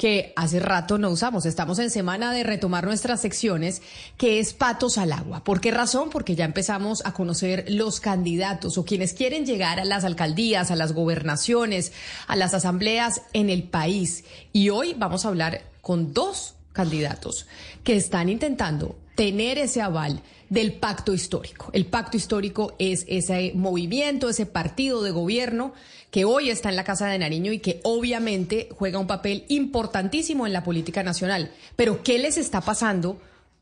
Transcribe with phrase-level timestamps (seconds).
[0.00, 1.44] que hace rato no usamos.
[1.44, 3.82] Estamos en semana de retomar nuestras secciones,
[4.16, 5.44] que es patos al agua.
[5.44, 6.08] ¿Por qué razón?
[6.08, 10.76] Porque ya empezamos a conocer los candidatos o quienes quieren llegar a las alcaldías, a
[10.76, 11.92] las gobernaciones,
[12.28, 14.24] a las asambleas en el país.
[14.54, 17.46] Y hoy vamos a hablar con dos candidatos
[17.84, 21.68] que están intentando tener ese aval del pacto histórico.
[21.74, 25.74] El pacto histórico es ese movimiento, ese partido de gobierno
[26.10, 30.46] que hoy está en la Casa de Nariño y que obviamente juega un papel importantísimo
[30.46, 31.52] en la política nacional.
[31.76, 33.20] Pero ¿qué les está pasando?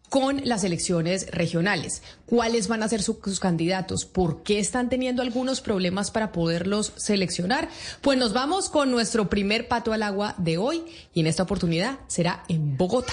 [0.09, 2.03] con las elecciones regionales.
[2.27, 4.05] ¿Cuáles van a ser sus candidatos?
[4.05, 7.69] ¿Por qué están teniendo algunos problemas para poderlos seleccionar?
[8.01, 11.99] Pues nos vamos con nuestro primer pato al agua de hoy y en esta oportunidad
[12.07, 13.13] será en Bogotá.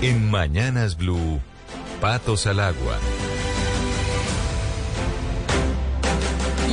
[0.00, 1.40] En Mañanas Blue,
[2.00, 2.98] patos al agua.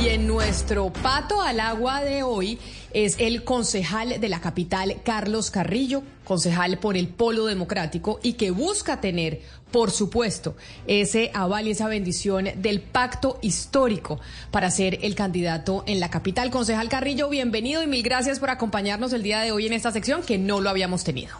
[0.06, 2.60] Y en nuestro pato al agua de hoy
[2.92, 8.52] es el concejal de la capital, Carlos Carrillo, concejal por el Polo Democrático y que
[8.52, 9.40] busca tener,
[9.72, 10.54] por supuesto,
[10.86, 14.20] ese aval y esa bendición del pacto histórico
[14.52, 16.52] para ser el candidato en la capital.
[16.52, 20.22] Concejal Carrillo, bienvenido y mil gracias por acompañarnos el día de hoy en esta sección
[20.22, 21.34] que no lo habíamos tenido.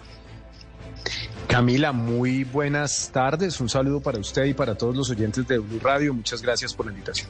[1.46, 3.60] Camila, muy buenas tardes.
[3.60, 6.12] Un saludo para usted y para todos los oyentes de Blue Radio.
[6.12, 7.28] Muchas gracias por la invitación.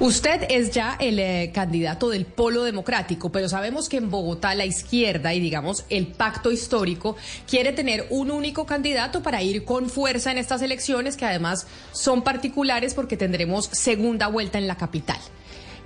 [0.00, 4.66] Usted es ya el eh, candidato del Polo Democrático, pero sabemos que en Bogotá la
[4.66, 7.16] izquierda y digamos el pacto histórico
[7.48, 12.22] quiere tener un único candidato para ir con fuerza en estas elecciones que además son
[12.22, 15.18] particulares porque tendremos segunda vuelta en la capital.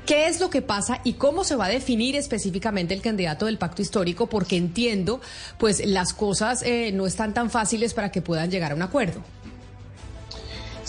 [0.06, 3.58] ¿Qué es lo que pasa y cómo se va a definir específicamente el candidato del
[3.58, 4.26] pacto histórico?
[4.26, 5.20] Porque entiendo,
[5.58, 9.22] pues las cosas eh, no están tan fáciles para que puedan llegar a un acuerdo.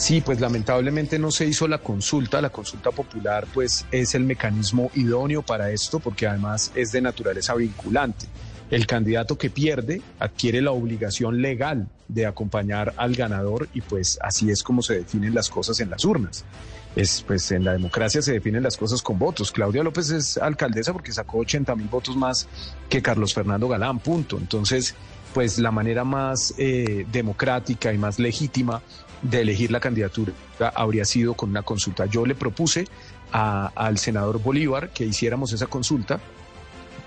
[0.02, 2.42] Sí, pues lamentablemente no se hizo la consulta.
[2.42, 7.54] La consulta popular pues es el mecanismo idóneo para esto porque además es de naturaleza
[7.54, 8.26] vinculante.
[8.72, 14.50] El candidato que pierde adquiere la obligación legal de acompañar al ganador y pues así
[14.50, 16.46] es como se definen las cosas en las urnas.
[16.96, 19.52] Es, pues en la democracia se definen las cosas con votos.
[19.52, 22.48] Claudia López es alcaldesa porque sacó 80 mil votos más
[22.90, 24.40] que Carlos Fernando Galán, punto.
[24.40, 24.96] Entonces,
[25.32, 28.82] pues la manera más eh, democrática y más legítima
[29.22, 30.34] de elegir la candidatura
[30.76, 32.06] habría sido con una consulta.
[32.06, 32.88] Yo le propuse
[33.32, 36.20] al senador Bolívar que hiciéramos esa consulta.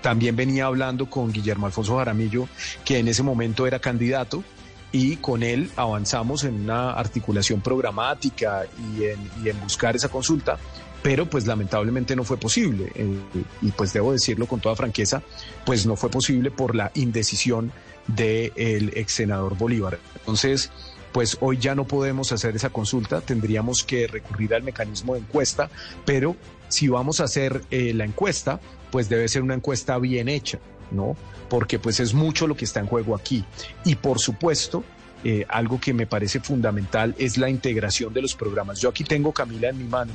[0.01, 2.47] También venía hablando con Guillermo Alfonso Jaramillo,
[2.83, 4.43] que en ese momento era candidato,
[4.91, 8.65] y con él avanzamos en una articulación programática
[8.95, 9.03] y
[9.47, 10.57] en, buscar esa consulta,
[11.01, 12.91] pero pues lamentablemente no fue posible.
[12.95, 13.17] Eh,
[13.61, 15.21] y pues debo decirlo con toda franqueza,
[15.65, 17.71] pues no fue posible por la indecisión
[18.07, 19.99] del ex senador Bolívar.
[20.15, 20.71] Entonces,
[21.15, 25.69] pues hoy ya no podemos hacer esa consulta, tendríamos que recurrir al mecanismo de encuesta,
[26.03, 26.35] pero
[26.67, 28.59] si vamos a hacer eh, la encuesta,
[28.91, 30.59] pues debe ser una encuesta bien hecha,
[30.91, 31.15] ¿no?
[31.47, 33.45] Porque pues es mucho lo que está en juego aquí.
[33.85, 34.83] Y por supuesto,
[35.23, 38.81] eh, algo que me parece fundamental es la integración de los programas.
[38.81, 40.11] Yo aquí tengo, Camila, en mi mano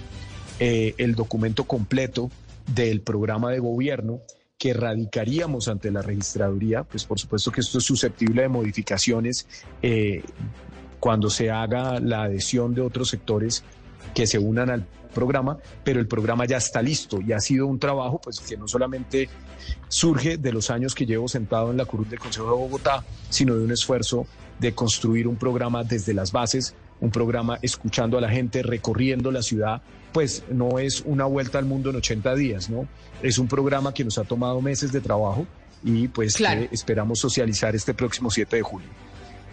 [0.59, 2.31] eh, el documento completo
[2.75, 4.21] del programa de gobierno
[4.59, 9.47] que radicaríamos ante la registraduría, pues por supuesto que esto es susceptible de modificaciones
[11.00, 13.65] cuando se haga la adhesión de otros sectores
[14.15, 17.78] que se unan al programa, pero el programa ya está listo y ha sido un
[17.78, 19.28] trabajo pues que no solamente
[19.88, 23.56] surge de los años que llevo sentado en la curul del Consejo de Bogotá, sino
[23.56, 24.27] de un esfuerzo
[24.59, 29.43] de construir un programa desde las bases, un programa escuchando a la gente, recorriendo la
[29.43, 29.82] ciudad,
[30.12, 32.87] pues no es una vuelta al mundo en 80 días, ¿no?
[33.23, 35.46] Es un programa que nos ha tomado meses de trabajo
[35.82, 36.38] y pues
[36.70, 38.88] esperamos socializar este próximo 7 de julio.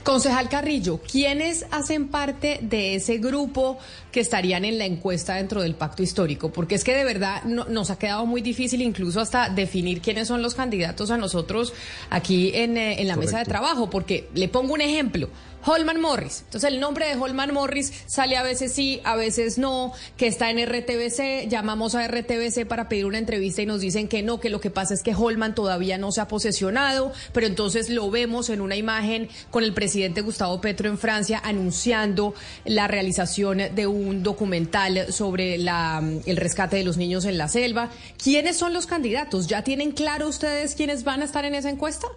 [0.08, 3.78] Concejal Carrillo, ¿quiénes hacen parte de ese grupo
[4.10, 6.50] que estarían en la encuesta dentro del pacto histórico?
[6.50, 10.42] Porque es que de verdad nos ha quedado muy difícil incluso hasta definir quiénes son
[10.42, 11.74] los candidatos a nosotros
[12.10, 15.28] aquí en, eh, la mesa de trabajo, porque le pongo un ejemplo.
[15.66, 16.44] Holman Morris.
[16.46, 20.50] Entonces el nombre de Holman Morris sale a veces sí, a veces no, que está
[20.50, 24.50] en RTBC, llamamos a RTBC para pedir una entrevista y nos dicen que no, que
[24.50, 28.50] lo que pasa es que Holman todavía no se ha posesionado, pero entonces lo vemos
[28.50, 32.34] en una imagen con el presidente Gustavo Petro en Francia anunciando
[32.66, 37.90] la realización de un documental sobre la, el rescate de los niños en la selva.
[38.22, 39.48] ¿Quiénes son los candidatos?
[39.48, 42.08] ¿Ya tienen claro ustedes quiénes van a estar en esa encuesta?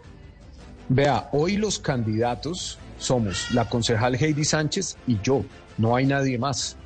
[0.88, 5.44] Vea, hoy los candidatos somos la concejal Heidi Sánchez y yo,
[5.79, 6.76] no hay nadie más,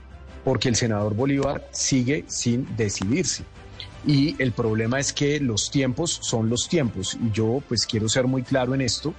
[0.44, 3.44] porque el senador Bolívar sigue sin decidirse.
[4.06, 8.26] Y el problema es que los tiempos son los tiempos y yo pues quiero ser
[8.26, 9.12] muy claro en esto.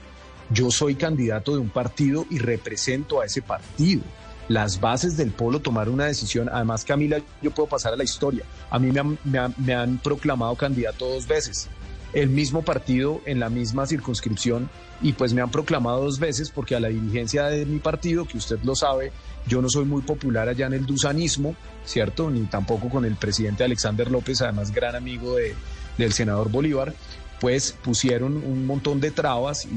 [0.51, 4.01] Yo soy candidato de un partido y represento a ese partido.
[4.47, 6.49] Las bases del polo tomaron una decisión.
[6.53, 8.43] Además, Camila, yo puedo pasar a la historia.
[8.69, 11.67] A mí me han, me me han proclamado candidato dos veces
[12.15, 14.69] el mismo partido en la misma circunscripción
[15.01, 18.37] y pues me han proclamado dos veces porque a la dirigencia de mi partido, que
[18.37, 19.11] usted lo sabe,
[19.47, 22.31] yo no soy muy popular allá en el dusanismo, ¿cierto?
[22.31, 25.55] Ni tampoco con el presidente Alexander López, además gran amigo de,
[25.97, 26.93] del senador Bolívar,
[27.41, 29.69] pues pusieron un montón de trabas y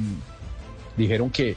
[0.96, 1.56] dijeron que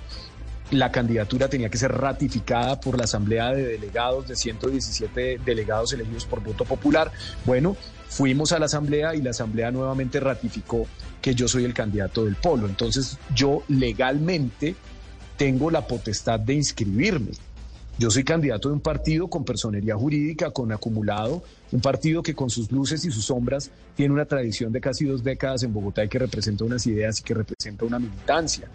[0.72, 6.26] la candidatura tenía que ser ratificada por la Asamblea de Delegados de 117 delegados elegidos
[6.26, 7.12] por voto popular.
[7.46, 7.76] Bueno,
[8.08, 10.88] fuimos a la Asamblea y la Asamblea nuevamente ratificó
[11.22, 12.68] que yo soy el candidato del polo.
[12.68, 14.76] Entonces yo legalmente
[15.38, 17.32] tengo la potestad de inscribirme.
[18.00, 22.50] Yo soy candidato de un partido con personería jurídica, con acumulado, un partido que con
[22.50, 26.10] sus luces y sus sombras tiene una tradición de casi dos décadas en Bogotá y
[26.10, 28.68] que representa unas ideas y que representa una militancia.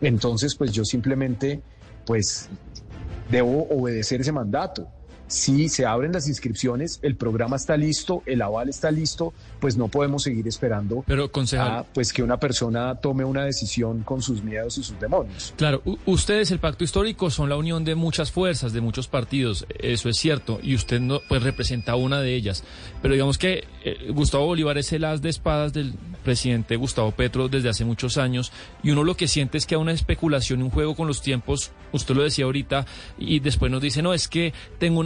[0.00, 1.62] Entonces, pues yo simplemente,
[2.06, 2.48] pues,
[3.30, 4.88] debo obedecer ese mandato.
[5.26, 9.88] Si se abren las inscripciones, el programa está listo, el aval está listo, pues no
[9.88, 14.78] podemos seguir esperando Pero, concejal, pues que una persona tome una decisión con sus miedos
[14.78, 15.54] y sus demonios.
[15.56, 20.08] Claro, ustedes, el pacto histórico, son la unión de muchas fuerzas, de muchos partidos, eso
[20.08, 22.64] es cierto, y usted no, pues representa una de ellas.
[23.00, 27.48] Pero digamos que eh, Gustavo Bolívar es el as de espadas del presidente Gustavo Petro
[27.48, 30.70] desde hace muchos años, y uno lo que siente es que hay una especulación, un
[30.70, 32.86] juego con los tiempos, usted lo decía ahorita,
[33.18, 35.00] y después nos dice, no, es que tengo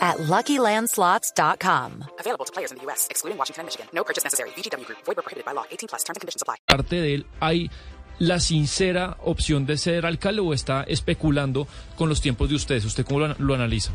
[0.00, 2.04] at LuckyLandSlots.com.
[2.20, 3.88] Available to players in the U.S., excluding Washington and Michigan.
[3.92, 4.50] No purchase necessary.
[4.50, 4.98] VGW Group.
[5.04, 5.64] Void prohibited by law.
[5.70, 6.04] 18 plus.
[6.04, 6.56] Terms and conditions apply.
[6.66, 7.70] parte de él hay
[8.18, 11.66] la sincera opción de ser alcalde o está especulando
[11.96, 12.84] con los tiempos de ustedes?
[12.84, 13.92] ¿Usted cómo lo, lo analiza?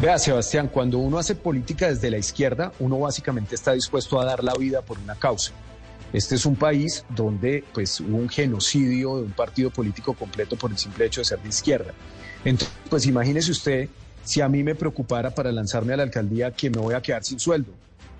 [0.00, 4.44] Vea, Sebastián, cuando uno hace política desde la izquierda, uno básicamente está dispuesto a dar
[4.44, 5.52] la vida por una causa.
[6.12, 10.70] Este es un país donde pues, hubo un genocidio de un partido político completo por
[10.70, 11.92] el simple hecho de ser de izquierda.
[12.44, 13.88] Entonces, pues imagínese usted
[14.28, 17.24] si a mí me preocupara para lanzarme a la alcaldía que me voy a quedar
[17.24, 17.72] sin sueldo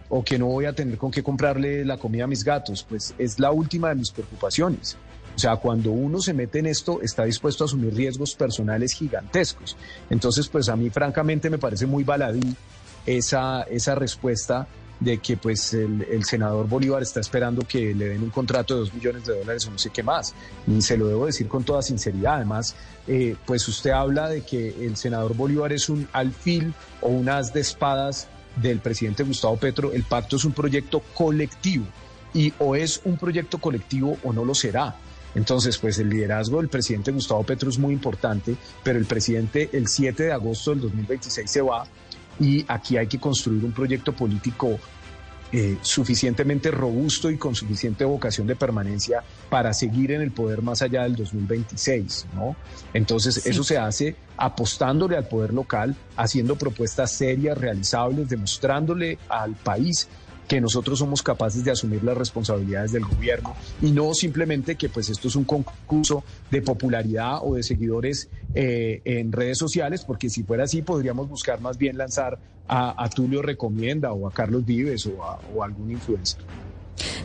[0.09, 3.15] o que no voy a tener con qué comprarle la comida a mis gatos, pues
[3.19, 4.97] es la última de mis preocupaciones.
[5.37, 9.77] O sea, cuando uno se mete en esto, está dispuesto a asumir riesgos personales gigantescos.
[10.09, 12.57] Entonces, pues a mí francamente me parece muy baladí
[13.05, 14.67] esa, esa respuesta
[15.01, 18.95] de que pues el, senador Bolívar está esperando que le den un contrato de dos
[18.95, 20.35] millones de dólares o no sé qué más.
[20.67, 22.37] Y se lo debo decir con toda sinceridad.
[22.37, 22.75] Además,
[23.07, 27.53] eh, pues usted habla de que el senador Bolívar es un alfil o un as
[27.53, 29.93] de espadas del presidente Gustavo Petro.
[29.93, 31.85] El pacto es un proyecto colectivo
[32.35, 34.97] y o es un proyecto colectivo o no lo será.
[35.35, 39.87] Entonces, pues el liderazgo del presidente Gustavo Petro es muy importante, pero el presidente el
[39.87, 41.85] 7 de agosto del 2026 se va
[42.41, 44.79] y aquí hay que construir un proyecto político
[45.51, 50.83] eh, suficientemente robusto y con suficiente vocación de permanencia para seguir en el poder más
[50.83, 52.55] allá del 2026, ¿no?
[52.93, 53.49] Entonces, sí.
[53.49, 60.07] eso se hace apostándole al poder local, haciendo propuestas serias, realizables, demostrándole al país
[60.49, 65.11] que nosotros somos capaces de asumir las responsabilidades del gobierno y no simplemente que pues
[65.11, 70.43] esto es un concurso de popularidad o de seguidores eh, en redes sociales, porque si
[70.43, 75.19] fuera así podríamos buscar más bien lanzar a, Tulio Recomienda o a Carlos Vives o
[75.55, 76.41] o a algún influencer.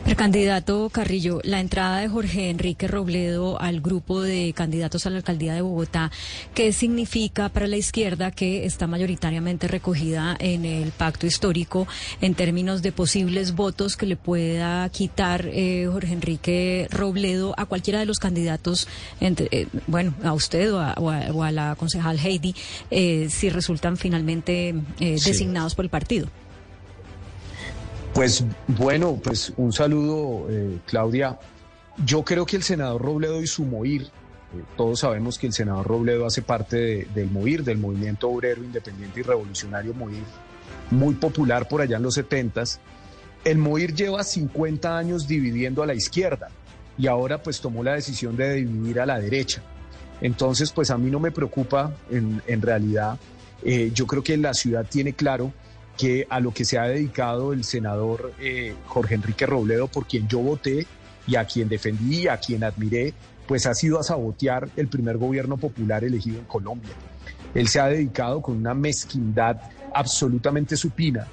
[0.04, 5.54] Precandidato Carrillo, la entrada de Jorge Enrique Robledo al grupo de candidatos a la alcaldía
[5.54, 6.10] de Bogotá,
[6.54, 11.86] ¿qué significa para la izquierda que está mayoritariamente recogida en el pacto histórico
[12.20, 17.98] en términos de posibles votos que le pueda quitar eh, Jorge Enrique Robledo a cualquiera
[17.98, 18.86] de los candidatos,
[19.20, 22.54] entre, eh, bueno, a usted o a, o a- o a la concejal Heidi,
[22.90, 25.30] eh, si resultan finalmente eh, Sí.
[25.30, 26.28] designados por el partido?
[28.14, 31.38] Pues bueno, pues un saludo, eh, Claudia.
[32.04, 34.08] Yo creo que el senador Robledo y su MOIR, eh,
[34.76, 39.20] todos sabemos que el senador Robledo hace parte de- del MOIR, del Movimiento Obrero Independiente
[39.20, 40.22] y Revolucionario MOIR,
[40.90, 42.78] muy popular por allá en los 70s.
[43.44, 46.48] El MOIR lleva 50 años dividiendo a la izquierda
[46.96, 49.60] y ahora pues tomó la decisión de dividir a la derecha.
[50.20, 53.18] Entonces, pues a mí no me preocupa en, en realidad.
[53.64, 55.52] Eh, yo creo que la ciudad tiene claro
[55.96, 60.26] que a lo que se ha dedicado el senador eh, Jorge Enrique Robledo, por quien
[60.28, 60.86] yo voté
[61.26, 63.14] y a quien defendí y a quien admiré,
[63.46, 66.90] pues ha sido a sabotear el primer gobierno popular elegido en Colombia.
[67.54, 69.60] Él se ha dedicado con una mezquindad
[69.94, 71.26] absolutamente supina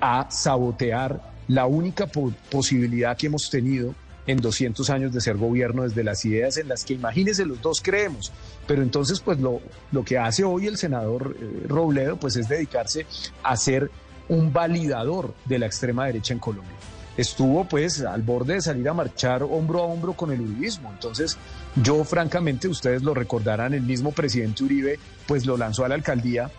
[0.00, 3.94] a sabotear la única po- posibilidad que hemos tenido
[4.28, 7.80] en 200 años de ser gobierno desde las ideas en las que imagínense los dos
[7.82, 8.30] creemos.
[8.66, 13.06] Pero entonces pues lo, lo que hace hoy el senador eh, Robledo pues es dedicarse
[13.42, 13.90] a ser
[14.28, 16.76] un validador de la extrema derecha en Colombia.
[17.16, 20.92] Estuvo pues al borde de salir a marchar hombro a hombro con el uribismo.
[20.92, 21.38] Entonces
[21.82, 26.50] yo francamente, ustedes lo recordarán, el mismo presidente Uribe pues lo lanzó a la alcaldía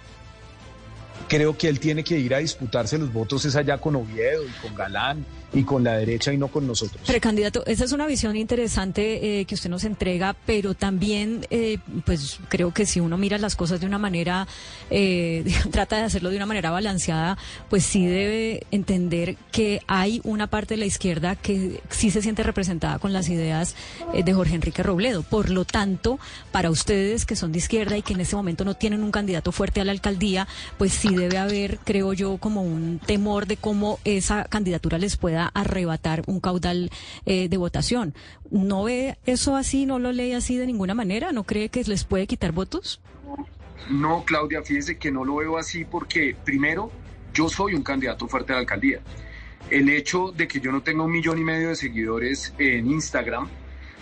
[1.28, 4.52] creo que él tiene que ir a disputarse los votos es allá con Oviedo y
[4.62, 7.02] con Galán y con la derecha y no con nosotros.
[7.06, 12.40] Precandidato, esa es una visión interesante eh, que usted nos entrega, pero también, eh, pues
[12.50, 14.48] creo que si uno mira las cosas de una manera,
[14.90, 17.38] eh, trata de hacerlo de una manera balanceada,
[17.70, 22.44] pues sí debe entender que hay una parte de la izquierda que sí se siente
[22.44, 23.76] representada con las ideas
[24.14, 25.24] eh, de Jorge Enrique Robledo.
[25.24, 26.20] Por lo tanto,
[26.52, 29.52] para ustedes que son de izquierda y que en este momento no tienen un candidato
[29.52, 34.00] fuerte a la alcaldía, pues sí debe haber, creo yo, como un temor de cómo
[34.04, 36.90] esa candidatura les pueda arrebatar un caudal
[37.26, 38.14] eh, de votación.
[38.52, 41.32] ¿No ve eso así, no lo lee así de ninguna manera?
[41.32, 43.02] ¿No cree que les puede quitar votos?
[43.90, 46.92] No, Claudia, fíjese que no lo veo así porque, primero,
[47.34, 49.00] yo soy un candidato fuerte a la alcaldía.
[49.70, 53.48] El hecho de que yo no tenga un millón y medio de seguidores en Instagram,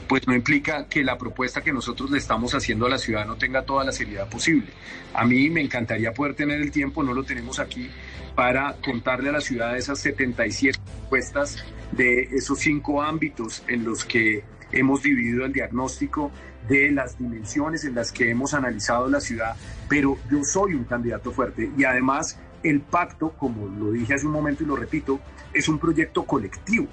[0.08, 3.36] pues no implica que la propuesta que nosotros le estamos haciendo a la ciudad no
[3.36, 4.67] tenga toda la seriedad posible.
[5.13, 7.89] A mí me encantaría poder tener el tiempo, no lo tenemos aquí,
[8.38, 11.58] para contarle a la ciudad esas 77 propuestas
[11.91, 16.32] de esos cinco ámbitos en los que hemos dividido el diagnóstico
[16.70, 19.56] de las dimensiones en las que hemos analizado la ciudad,
[19.89, 24.34] pero yo soy un candidato fuerte y además el pacto, como lo dije hace un
[24.34, 25.20] momento y lo repito,
[25.51, 26.86] es un proyecto colectivo.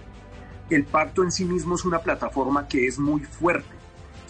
[0.71, 3.69] El pacto en sí mismo es una plataforma que es muy fuerte.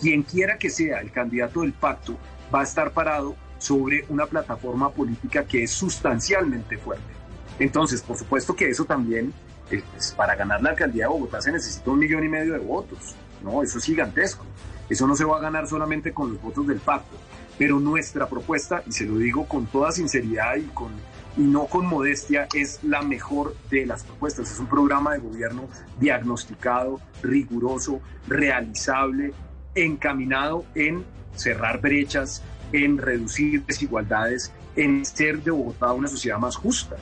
[0.00, 2.18] Quien quiera que sea el candidato del pacto
[2.52, 7.14] va a estar parado sobre una plataforma política que es sustancialmente fuerte.
[7.59, 9.33] Entonces, por supuesto que eso también,
[9.71, 12.59] eh, pues, para ganar la alcaldía de Bogotá se necesita un millón y medio de
[12.59, 13.62] votos, ¿no?
[13.62, 14.44] Eso es gigantesco.
[14.90, 17.16] Eso no se va a ganar solamente con los votos del pacto.
[17.56, 20.92] Pero nuestra propuesta, y se lo digo con toda sinceridad y, con,
[21.38, 24.52] y no con modestia, es la mejor de las propuestas.
[24.52, 25.68] Es un programa de gobierno
[25.99, 29.33] diagnosticado, riguroso, realizable,
[29.75, 31.02] encaminado en
[31.35, 32.42] cerrar brechas,
[32.74, 36.96] en reducir desigualdades, en ser de Bogotá una sociedad más justa.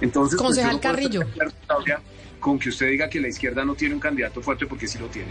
[0.00, 1.26] Entonces, pues, Concejal no puedo estar
[1.66, 2.02] Carrillo.
[2.40, 5.06] con que usted diga que la izquierda no tiene un candidato fuerte porque sí lo
[5.08, 5.28] tiene.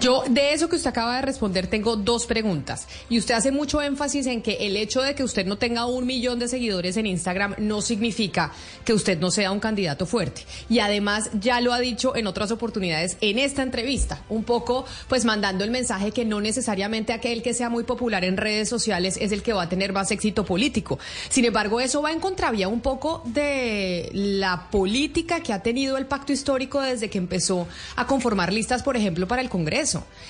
[0.00, 2.86] Yo, de eso que usted acaba de responder, tengo dos preguntas.
[3.08, 6.06] Y usted hace mucho énfasis en que el hecho de que usted no tenga un
[6.06, 8.52] millón de seguidores en Instagram no significa
[8.84, 10.42] que usted no sea un candidato fuerte.
[10.68, 15.24] Y además, ya lo ha dicho en otras oportunidades en esta entrevista, un poco pues
[15.24, 19.32] mandando el mensaje que no necesariamente aquel que sea muy popular en redes sociales es
[19.32, 20.98] el que va a tener más éxito político.
[21.28, 26.06] Sin embargo, eso va en contravía un poco de la política que ha tenido el
[26.06, 27.66] pacto histórico desde que empezó
[27.96, 29.63] a conformar listas, por ejemplo, para el Congreso.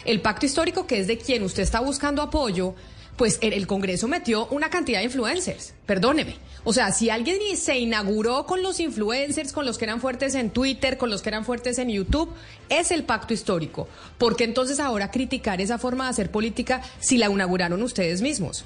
[0.05, 2.75] El pacto histórico, que es de quien usted está buscando apoyo,
[3.17, 5.75] pues el Congreso metió una cantidad de influencers.
[5.87, 6.37] Perdóneme.
[6.65, 10.51] O sea, si alguien se inauguró con los influencers, con los que eran fuertes en
[10.51, 12.33] Twitter, con los que eran fuertes en YouTube,
[12.69, 13.89] es el pacto histórico.
[14.19, 18.65] ¿Por qué entonces ahora criticar esa forma de hacer política si la inauguraron ustedes mismos?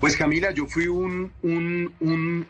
[0.00, 2.46] Pues Camila, yo fui un, un, un,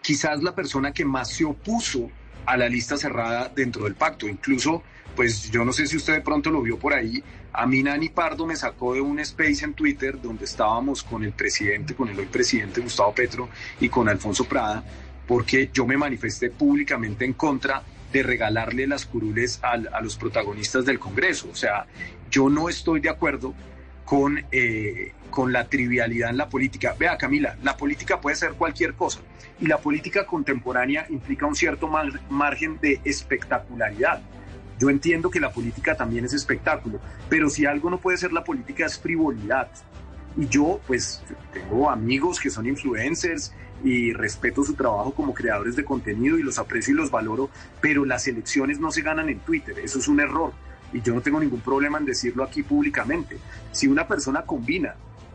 [0.00, 2.10] quizás la persona que más se opuso
[2.46, 4.26] a la lista cerrada dentro del pacto.
[4.26, 4.82] Incluso,
[5.14, 8.08] pues yo no sé si usted de pronto lo vio por ahí, a mí Nani
[8.08, 12.18] Pardo me sacó de un space en Twitter donde estábamos con el presidente, con el
[12.18, 13.48] hoy presidente Gustavo Petro
[13.80, 14.82] y con Alfonso Prada,
[15.26, 20.98] porque yo me manifesté públicamente en contra de regalarle las curules a, los protagonistas del
[20.98, 21.48] Congreso.
[21.50, 21.86] O sea,
[22.30, 23.54] yo no estoy de acuerdo
[24.04, 26.94] con, eh, con la trivialidad en la política.
[26.98, 29.20] Vea, Camila, la política puede ser cualquier cosa
[29.60, 34.20] y la política contemporánea implica un cierto mar- margen de espectacularidad.
[34.78, 38.44] Yo entiendo que la política también es espectáculo, pero si algo no puede ser la
[38.44, 39.68] política es frivolidad.
[40.36, 43.52] Y yo, pues, tengo amigos que son influencers
[43.84, 47.50] y respeto su trabajo como creadores de contenido y los aprecio y los valoro,
[47.80, 50.52] pero las elecciones no se ganan en Twitter, eso es un error.
[50.92, 53.38] Y yo no tengo ningún problema en decirlo aquí públicamente.
[53.72, 54.94] Si una persona combina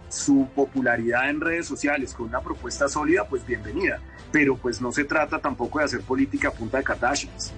[0.09, 3.99] su popularidad en redes sociales con una propuesta sólida, pues bienvenida.
[4.31, 7.53] Pero pues no se trata tampoco de hacer política a punta de Kardashians.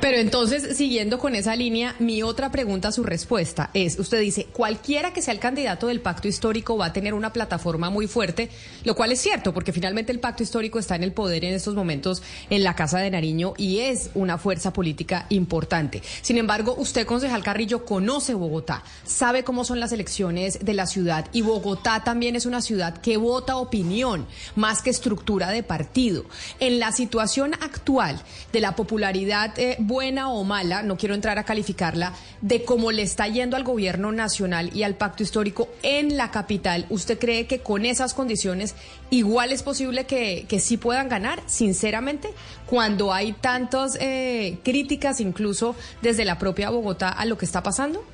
[0.00, 5.12] Pero entonces, siguiendo con esa línea, mi otra pregunta, su respuesta es, usted dice, cualquiera
[5.12, 8.48] que sea el candidato del pacto histórico va a tener una plataforma muy fuerte,
[8.84, 11.74] lo cual es cierto, porque finalmente el pacto histórico está en el poder en estos
[11.74, 16.00] momentos en la Casa de Nariño y es una fuerza política importante.
[16.22, 21.26] Sin embargo, usted, concejal Carrillo, conoce Bogotá, sabe cómo son las elecciones de la ciudad
[21.32, 26.24] y Bogotá también es una ciudad que vota opinión más que estructura de partido.
[26.60, 31.44] En la situación actual de la popularidad eh, buena o mala, no quiero entrar a
[31.44, 36.30] calificarla, de cómo le está yendo al gobierno nacional y al pacto histórico en la
[36.30, 38.76] capital, ¿usted cree que con esas condiciones
[39.10, 42.28] igual es posible que, que sí puedan ganar, sinceramente,
[42.66, 48.04] cuando hay tantas eh, críticas incluso desde la propia Bogotá a lo que está pasando?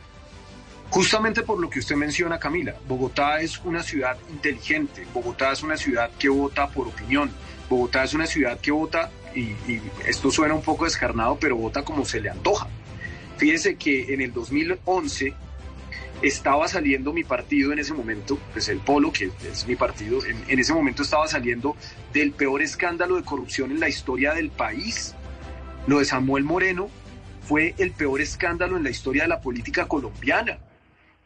[0.91, 5.77] Justamente por lo que usted menciona, Camila, Bogotá es una ciudad inteligente, Bogotá es una
[5.77, 7.33] ciudad que vota por opinión,
[7.69, 11.85] Bogotá es una ciudad que vota, y, y esto suena un poco descarnado, pero vota
[11.85, 12.69] como se le antoja.
[13.37, 15.35] Fíjese que en el 2011
[16.23, 20.43] estaba saliendo mi partido en ese momento, pues el Polo, que es mi partido, en,
[20.49, 21.77] en ese momento estaba saliendo
[22.13, 25.15] del peor escándalo de corrupción en la historia del país.
[25.87, 26.89] Lo de Samuel Moreno
[27.43, 30.59] fue el peor escándalo en la historia de la política colombiana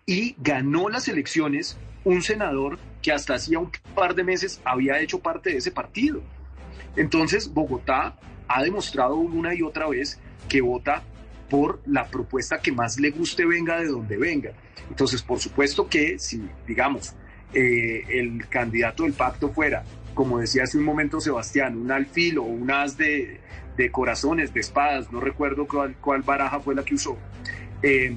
[0.05, 5.21] y ganó las elecciones un senador que hasta hacía un par de meses había hecho
[5.21, 6.23] parte de ese partido.
[6.97, 8.19] Entonces, Bogotá
[8.49, 10.19] ha demostrado una y otra vez
[10.49, 11.03] que vota
[11.49, 14.53] por la propuesta que más le guste venga de donde venga.
[14.89, 17.15] Entonces, por supuesto que si, digamos,
[17.55, 22.43] eh, el candidato del pacto fuera, como decía hace un momento Sebastián, un alfil o
[22.43, 23.41] un as de,
[23.77, 27.17] de corazones, de espadas, no recuerdo cuál, cuál baraja fue la que usó,
[27.83, 28.17] eh,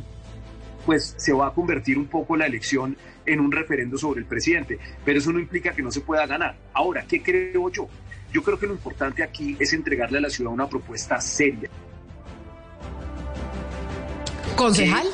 [0.86, 4.80] pues se va a convertir un poco la elección en un referendo sobre el presidente.
[5.06, 6.58] Pero eso no implica que no se pueda ganar.
[6.74, 7.88] Ahora, ¿qué creo yo?
[8.32, 11.70] Yo creo que lo importante aquí es entregarle a la ciudad una propuesta seria.
[14.56, 15.08] ¿Concejal?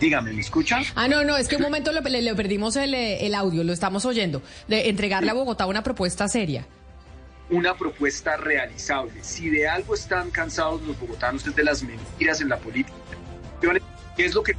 [0.00, 0.80] Dígame, ¿me escucha?
[0.94, 3.62] Ah, no, no, es que un momento le, le- le perdimos el, eh, el audio,
[3.64, 4.42] lo estamos oyendo.
[4.66, 6.66] De entregarle a Bogotá una propuesta seria.
[7.50, 9.22] Una propuesta realizable.
[9.22, 12.96] Si de algo están cansados los bogotanos es de las mentiras en la política.
[14.16, 14.54] ¿Qué es lo que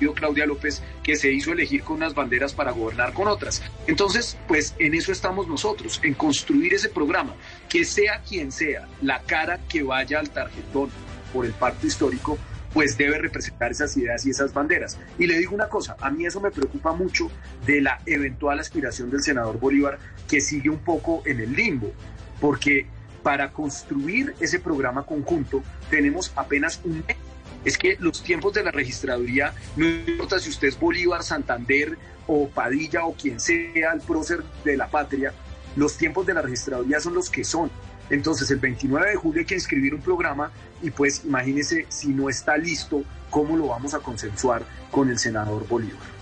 [0.00, 3.62] pidió Claudia López que se hizo elegir con unas banderas para gobernar con otras?
[3.86, 7.36] Entonces, pues en eso estamos nosotros, en construir ese programa,
[7.68, 10.90] que sea quien sea, la cara que vaya al tarjetón
[11.32, 12.38] por el pacto histórico,
[12.72, 14.96] pues debe representar esas ideas y esas banderas.
[15.18, 17.30] Y le digo una cosa, a mí eso me preocupa mucho
[17.66, 21.92] de la eventual aspiración del senador Bolívar, que sigue un poco en el limbo,
[22.40, 22.86] porque
[23.22, 27.16] para construir ese programa conjunto tenemos apenas un mes.
[27.64, 32.48] Es que los tiempos de la registraduría, no importa si usted es Bolívar, Santander o
[32.48, 35.32] Padilla o quien sea el prócer de la patria,
[35.76, 37.70] los tiempos de la registraduría son los que son.
[38.08, 40.50] Entonces, el 29 de julio hay que inscribir un programa
[40.82, 45.66] y pues imagínese si no está listo, cómo lo vamos a consensuar con el senador
[45.68, 46.19] Bolívar.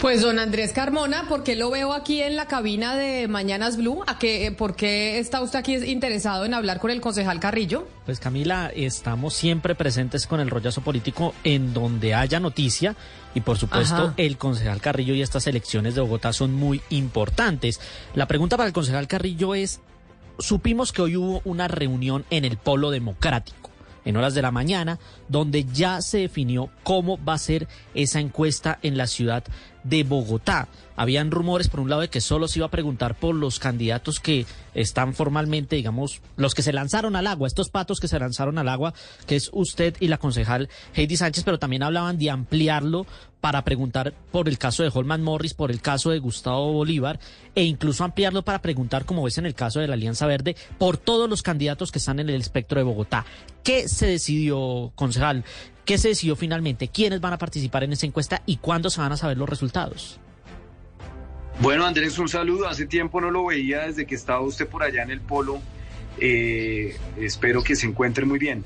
[0.00, 4.02] Pues don Andrés Carmona, ¿por qué lo veo aquí en la cabina de Mañanas Blue?
[4.06, 7.86] ¿A qué, ¿Por qué está usted aquí interesado en hablar con el concejal Carrillo?
[8.06, 12.96] Pues Camila, estamos siempre presentes con el rollazo político en donde haya noticia
[13.34, 14.14] y por supuesto Ajá.
[14.16, 17.78] el concejal Carrillo y estas elecciones de Bogotá son muy importantes.
[18.14, 19.80] La pregunta para el concejal Carrillo es,
[20.38, 23.60] supimos que hoy hubo una reunión en el Polo Democrático
[24.04, 28.78] en horas de la mañana, donde ya se definió cómo va a ser esa encuesta
[28.82, 29.44] en la ciudad
[29.84, 30.68] de Bogotá.
[31.00, 34.20] Habían rumores, por un lado, de que solo se iba a preguntar por los candidatos
[34.20, 38.58] que están formalmente, digamos, los que se lanzaron al agua, estos patos que se lanzaron
[38.58, 38.92] al agua,
[39.26, 43.06] que es usted y la concejal Heidi Sánchez, pero también hablaban de ampliarlo
[43.40, 47.18] para preguntar por el caso de Holman Morris, por el caso de Gustavo Bolívar,
[47.54, 50.98] e incluso ampliarlo para preguntar, como es en el caso de la Alianza Verde, por
[50.98, 53.24] todos los candidatos que están en el espectro de Bogotá.
[53.64, 55.46] ¿Qué se decidió, concejal?
[55.86, 56.88] ¿Qué se decidió finalmente?
[56.88, 60.20] ¿Quiénes van a participar en esa encuesta y cuándo se van a saber los resultados?
[61.60, 62.66] Bueno, Andrés, un saludo.
[62.68, 65.60] Hace tiempo no lo veía desde que estaba usted por allá en el polo
[66.18, 68.64] Eh, espero que se encuentre muy bien.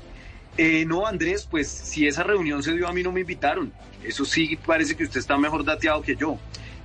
[0.57, 3.73] Eh, no, Andrés, pues si esa reunión se dio a mí no me invitaron.
[4.03, 6.37] Eso sí parece que usted está mejor dateado que yo.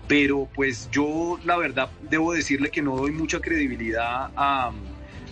[0.08, 4.72] Pero pues yo la verdad debo decirle que no doy mucha credibilidad a,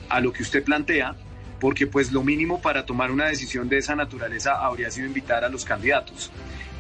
[0.09, 1.17] a lo que usted plantea,
[1.61, 5.49] porque pues lo mínimo para tomar una decisión de esa naturaleza habría sido invitar a
[5.49, 6.31] los candidatos.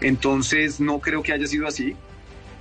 [0.00, 1.96] Entonces no creo que haya sido así.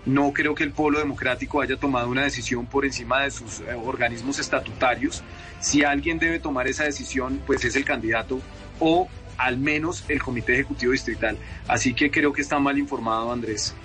[0.07, 3.73] No creo que el Polo Democrático haya tomado una decisión por encima de sus eh,
[3.73, 5.21] organismos estatutarios.
[5.59, 8.39] Si alguien debe tomar esa decisión, pues es el candidato
[8.79, 11.37] o al menos el Comité Ejecutivo Distrital.
[11.67, 13.75] Así que creo que está mal informado Andrés.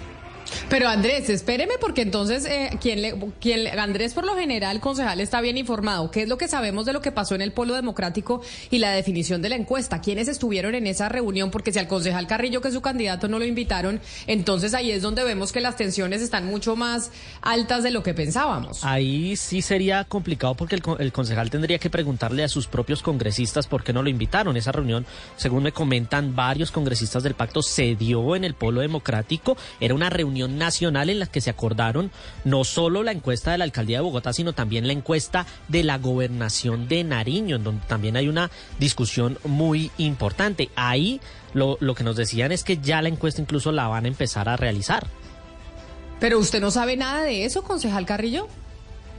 [0.68, 5.40] Pero Andrés, espéreme porque entonces, eh, ¿quién le, quién Andrés por lo general, concejal, está
[5.40, 6.10] bien informado.
[6.10, 8.92] ¿Qué es lo que sabemos de lo que pasó en el Polo Democrático y la
[8.92, 10.00] definición de la encuesta?
[10.00, 11.50] ¿Quiénes estuvieron en esa reunión?
[11.50, 15.02] Porque si al concejal Carrillo, que es su candidato, no lo invitaron, entonces ahí es
[15.02, 17.10] donde vemos que las tensiones están mucho más
[17.40, 18.84] altas de lo que pensábamos.
[18.84, 23.66] Ahí sí sería complicado porque el, el concejal tendría que preguntarle a sus propios congresistas
[23.66, 24.56] por qué no lo invitaron.
[24.56, 29.56] Esa reunión, según me comentan varios congresistas del pacto, se dio en el Polo Democrático.
[29.80, 30.10] Era una
[30.42, 32.10] reunión nacional en la que se acordaron
[32.44, 35.98] no solo la encuesta de la alcaldía de Bogotá, sino también la encuesta de la
[35.98, 40.70] gobernación de Nariño, en donde también hay una discusión muy importante.
[40.76, 41.20] Ahí
[41.54, 44.48] lo, lo que nos decían es que ya la encuesta incluso la van a empezar
[44.48, 45.06] a realizar.
[46.20, 48.48] Pero usted no sabe nada de eso, concejal Carrillo.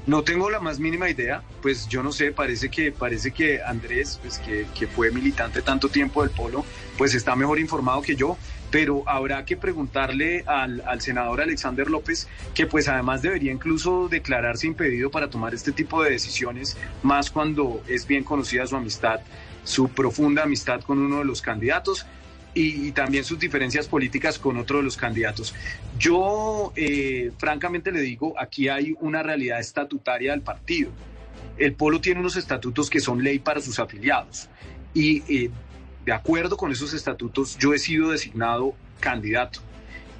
[0.05, 4.19] No tengo la más mínima idea, pues yo no sé, parece que, parece que Andrés,
[4.21, 6.65] pues que, que fue militante tanto tiempo del Polo,
[6.97, 8.37] pues está mejor informado que yo,
[8.73, 14.65] pero habrá que preguntarle al, al senador Alexander López, que pues además debería incluso declararse
[14.65, 19.19] impedido para tomar este tipo de decisiones, más cuando es bien conocida su amistad,
[19.63, 22.07] su profunda amistad con uno de los candidatos
[22.55, 25.53] y, y también sus diferencias políticas con otro de los candidatos.
[25.99, 30.89] Yo, eh, francamente le digo, aquí hay una realidad estatutaria del partido.
[31.59, 34.49] El Polo tiene unos estatutos que son ley para sus afiliados
[34.95, 35.51] y eh,
[36.05, 39.59] de acuerdo con esos estatutos yo he sido designado candidato.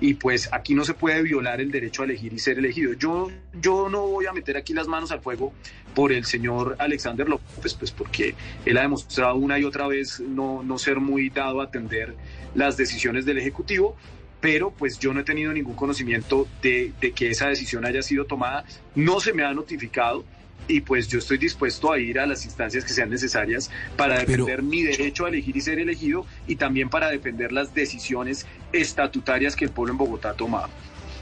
[0.01, 2.93] Y pues aquí no se puede violar el derecho a elegir y ser elegido.
[2.93, 5.53] Yo, yo no voy a meter aquí las manos al fuego
[5.95, 10.61] por el señor Alexander López, pues porque él ha demostrado una y otra vez no,
[10.61, 12.15] no ser muy dado a atender
[12.53, 13.95] las decisiones del Ejecutivo,
[14.41, 18.25] pero pues yo no he tenido ningún conocimiento de, de que esa decisión haya sido
[18.25, 18.65] tomada,
[18.95, 20.25] no se me ha notificado
[20.67, 24.63] y pues yo estoy dispuesto a ir a las instancias que sean necesarias para defender
[24.63, 29.65] mi derecho a elegir y ser elegido y también para defender las decisiones estatutarias que
[29.65, 30.69] el pueblo en Bogotá ha tomado.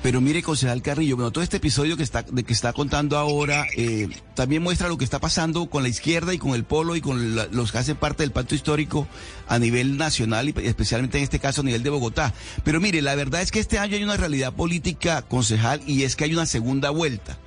[0.03, 3.65] Pero mire, concejal Carrillo, bueno, todo este episodio que está, de que está contando ahora
[3.77, 7.01] eh, también muestra lo que está pasando con la izquierda y con el polo y
[7.01, 9.07] con la- los que hacen parte del pacto histórico
[9.47, 12.33] a nivel nacional y especialmente en este caso a nivel de Bogotá.
[12.63, 16.15] Pero mire, la verdad es que este año hay una realidad política, concejal, y es
[16.15, 17.37] que hay una segunda vuelta.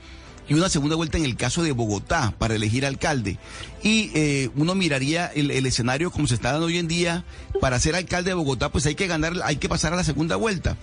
[0.49, 3.39] Y una segunda vuelta en el caso de Bogotá para elegir alcalde.
[3.83, 7.25] Y eh, uno miraría el, el escenario como se está dando hoy en día.
[7.61, 10.37] Para ser alcalde de Bogotá, pues hay que ganar, hay que pasar a la segunda
[10.37, 10.77] vuelta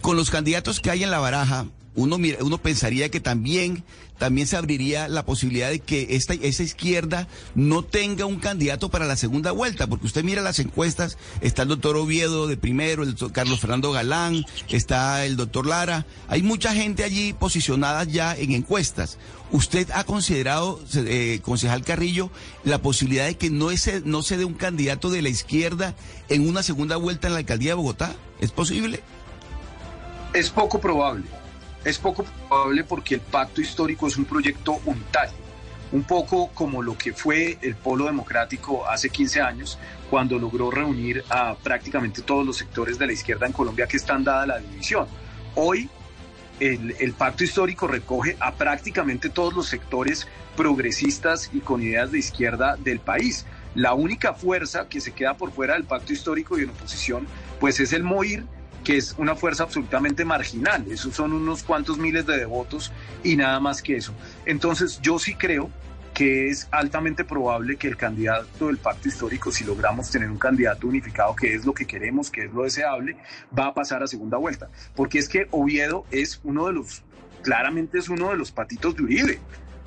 [0.00, 3.82] con los candidatos que hay en la baraja, uno, mira- uno pensaría que también,
[4.18, 9.06] también se abriría la posibilidad de que esta, esa izquierda no tenga un candidato para
[9.06, 13.10] la segunda vuelta, porque usted mira las encuestas, está el doctor Oviedo de primero, el
[13.10, 18.52] doctor Carlos Fernando Galán, está el doctor Lara, hay mucha gente allí posicionada ya en
[18.52, 19.18] encuestas.
[19.52, 22.30] ¿Usted ha considerado, eh, concejal Carrillo,
[22.64, 25.94] la posibilidad de que no, ese, no se dé un candidato de la izquierda
[26.28, 28.16] en una segunda vuelta en la alcaldía de Bogotá?
[28.40, 29.00] ¿Es posible?
[30.34, 31.24] Es poco probable.
[31.86, 35.36] Es poco probable porque el pacto histórico es un proyecto unitario,
[35.92, 39.78] un poco como lo que fue el Polo Democrático hace 15 años,
[40.10, 44.24] cuando logró reunir a prácticamente todos los sectores de la izquierda en Colombia que están
[44.24, 45.06] dada la división.
[45.54, 45.88] Hoy
[46.58, 52.76] el, pacto histórico recoge a prácticamente todos los sectores progresistas y con ideas de izquierda
[52.76, 53.46] del país.
[53.76, 57.28] La única fuerza que se queda por fuera del pacto histórico y en oposición,
[57.60, 58.42] pues es el MOIR,
[58.86, 60.86] que es una fuerza absolutamente marginal.
[60.88, 62.92] Esos son unos cuantos miles de devotos
[63.24, 64.14] y nada más que eso.
[64.44, 65.72] Entonces yo sí creo
[66.14, 70.86] que es altamente probable que el candidato del pacto histórico, si logramos tener un candidato
[70.86, 73.16] unificado, que es lo que queremos, que es lo deseable,
[73.58, 74.70] va a pasar a segunda vuelta.
[74.94, 77.02] Porque es que Oviedo es uno de los,
[77.42, 79.40] claramente es uno de los patitos de Uribe.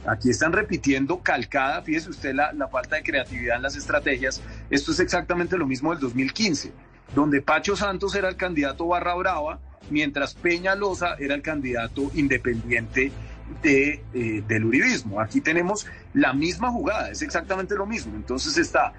[0.07, 4.41] Aquí están repitiendo calcada, fíjese usted la, la falta de creatividad en las estrategias.
[4.69, 9.59] Esto es exactamente lo mismo del 2015 donde Pacho Santos era el candidato barra brava,
[9.89, 13.11] mientras Peña Loza era el candidato independiente
[13.63, 15.19] de, eh, del uribismo.
[15.19, 18.15] Aquí tenemos la misma jugada, es exactamente lo mismo.
[18.15, 18.93] Entonces está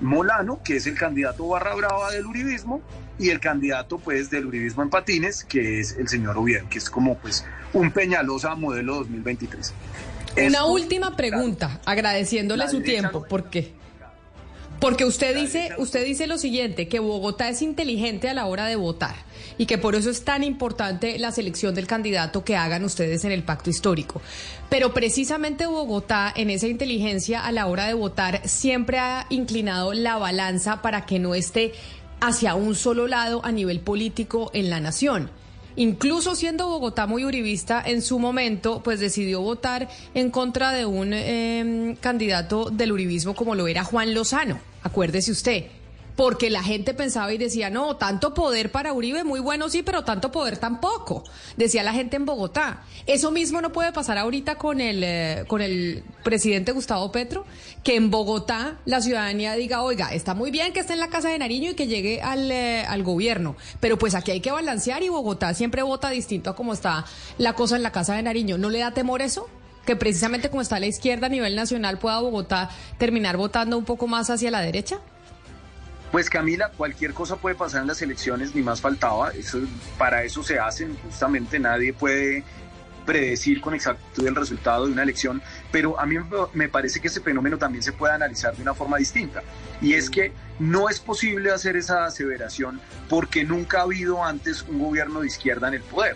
[0.00, 2.82] Molano, que es el candidato barra brava del uribismo,
[3.18, 6.90] y el candidato pues del uribismo en patines, que es el señor Oviedo, que es
[6.90, 9.72] como pues un Peñalosa modelo 2023.
[10.48, 13.74] Una última pregunta, agradeciéndole su tiempo, no- ¿por qué?
[14.82, 18.74] Porque usted dice, usted dice lo siguiente, que Bogotá es inteligente a la hora de
[18.74, 19.14] votar
[19.56, 23.30] y que por eso es tan importante la selección del candidato que hagan ustedes en
[23.30, 24.20] el pacto histórico.
[24.70, 30.16] Pero precisamente Bogotá, en esa inteligencia a la hora de votar, siempre ha inclinado la
[30.16, 31.74] balanza para que no esté
[32.20, 35.30] hacia un solo lado a nivel político en la nación.
[35.76, 41.12] Incluso siendo Bogotá muy uribista en su momento, pues decidió votar en contra de un
[41.12, 44.60] eh, candidato del uribismo como lo era Juan Lozano.
[44.82, 45.81] Acuérdese usted.
[46.22, 50.04] Porque la gente pensaba y decía, no, tanto poder para Uribe, muy bueno sí, pero
[50.04, 51.24] tanto poder tampoco.
[51.56, 52.84] Decía la gente en Bogotá.
[53.06, 57.44] Eso mismo no puede pasar ahorita con el, eh, con el presidente Gustavo Petro,
[57.82, 61.28] que en Bogotá la ciudadanía diga, oiga, está muy bien que esté en la Casa
[61.28, 65.02] de Nariño y que llegue al, eh, al gobierno, pero pues aquí hay que balancear
[65.02, 67.04] y Bogotá siempre vota distinto a cómo está
[67.38, 68.58] la cosa en la Casa de Nariño.
[68.58, 69.48] ¿No le da temor eso?
[69.86, 74.06] Que precisamente como está la izquierda a nivel nacional pueda Bogotá terminar votando un poco
[74.06, 75.00] más hacia la derecha?
[76.12, 79.30] Pues Camila, cualquier cosa puede pasar en las elecciones, ni más faltaba.
[79.30, 79.58] Eso,
[79.98, 82.44] para eso se hacen, justamente nadie puede
[83.06, 86.16] predecir con exactitud el resultado de una elección, pero a mí
[86.52, 89.42] me- parece que ese fenómeno también se puede analizar de una forma distinta.
[89.80, 94.78] Y es que no es posible hacer esa aseveración porque nunca ha habido antes un
[94.78, 96.14] gobierno de izquierda en el poder.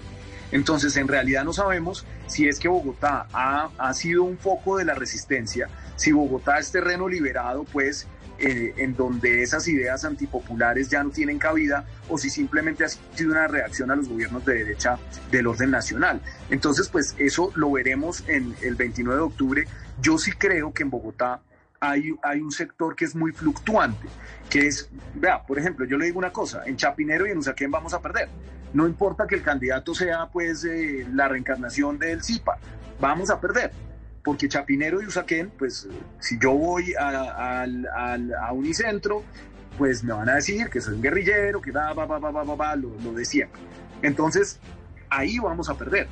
[0.52, 4.84] Entonces, en realidad no sabemos si es que Bogotá ha, ha sido un foco de
[4.84, 8.06] la resistencia, si Bogotá es terreno liberado, pues
[8.38, 13.30] eh, en donde esas ideas antipopulares ya no tienen cabida o si simplemente ha sido
[13.30, 14.98] una reacción a los gobiernos de derecha
[15.30, 16.20] del orden nacional.
[16.50, 19.68] Entonces, pues eso lo veremos en el 29 de octubre.
[20.02, 21.40] Yo sí creo que en Bogotá
[21.80, 24.06] hay, hay un sector que es muy fluctuante,
[24.50, 27.70] que es, vea, por ejemplo, yo le digo una cosa, en Chapinero y en Usaquén
[27.70, 28.28] vamos a perder.
[28.74, 32.58] No importa que el candidato sea pues eh, la reencarnación del CIPA,
[33.00, 33.72] vamos a perder
[34.26, 39.22] porque Chapinero y Usaquén, pues si yo voy a, al- al- a Unicentro,
[39.78, 42.54] pues me van a decir que soy un guerrillero, que va, va, va, va, va,
[42.56, 43.60] va, lo, lo de siempre.
[44.02, 44.58] Entonces,
[45.10, 46.08] ahí vamos a perder.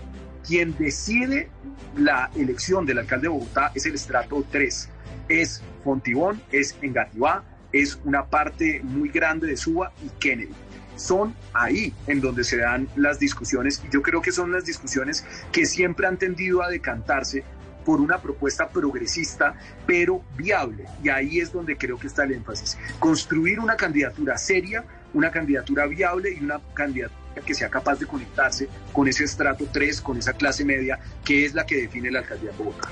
[0.46, 1.48] Quien decide
[1.96, 4.88] la elección del alcalde de Bogotá es el estrato 3.
[5.28, 10.52] Es Fontibón, es Engativá, es una parte muy grande de Suba y Kennedy.
[10.96, 15.24] Son ahí en donde se dan las discusiones y yo creo que son las discusiones
[15.50, 17.42] que siempre han tendido a decantarse
[17.84, 19.54] por una propuesta progresista,
[19.86, 20.86] pero viable.
[21.02, 22.78] Y ahí es donde creo que está el énfasis.
[22.98, 28.68] Construir una candidatura seria, una candidatura viable y una candidatura que sea capaz de conectarse
[28.92, 32.50] con ese estrato 3, con esa clase media, que es la que define la alcaldía
[32.52, 32.88] de Bogotá.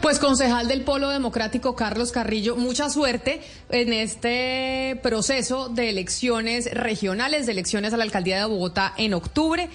[0.00, 7.46] Pues concejal del Polo Democrático Carlos Carrillo, mucha suerte en este proceso de elecciones regionales,
[7.46, 9.68] de elecciones a la alcaldía de Bogotá en octubre.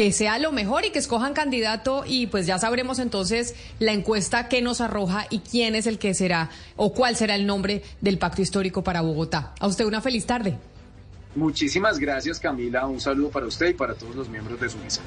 [0.00, 4.48] Que sea lo mejor y que escojan candidato y pues ya sabremos entonces la encuesta
[4.48, 8.16] que nos arroja y quién es el que será o cuál será el nombre del
[8.16, 9.52] pacto histórico para Bogotá.
[9.60, 10.56] A usted una feliz tarde.
[11.34, 15.02] Muchísimas gracias Camila, un saludo para usted y para todos los miembros de su mesa.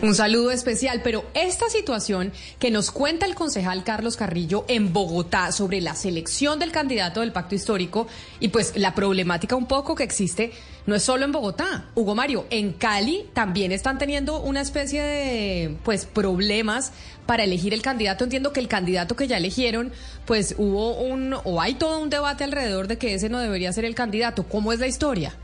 [0.00, 5.50] Un saludo especial, pero esta situación que nos cuenta el concejal Carlos Carrillo en Bogotá
[5.50, 8.06] sobre la selección del candidato del pacto histórico
[8.38, 10.52] y pues la problemática un poco que existe
[10.88, 11.84] no es solo en Bogotá.
[11.94, 16.92] Hugo Mario, en Cali también están teniendo una especie de pues problemas
[17.26, 18.24] para elegir el candidato.
[18.24, 19.92] Entiendo que el candidato que ya eligieron,
[20.24, 23.84] pues hubo un o hay todo un debate alrededor de que ese no debería ser
[23.84, 24.44] el candidato.
[24.44, 25.34] ¿Cómo es la historia?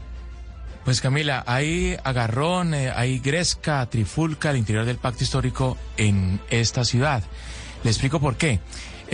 [0.86, 6.86] Pues Camila, hay agarrón, eh, hay gresca, trifulca al interior del pacto histórico en esta
[6.86, 7.22] ciudad.
[7.82, 8.60] Le explico por qué.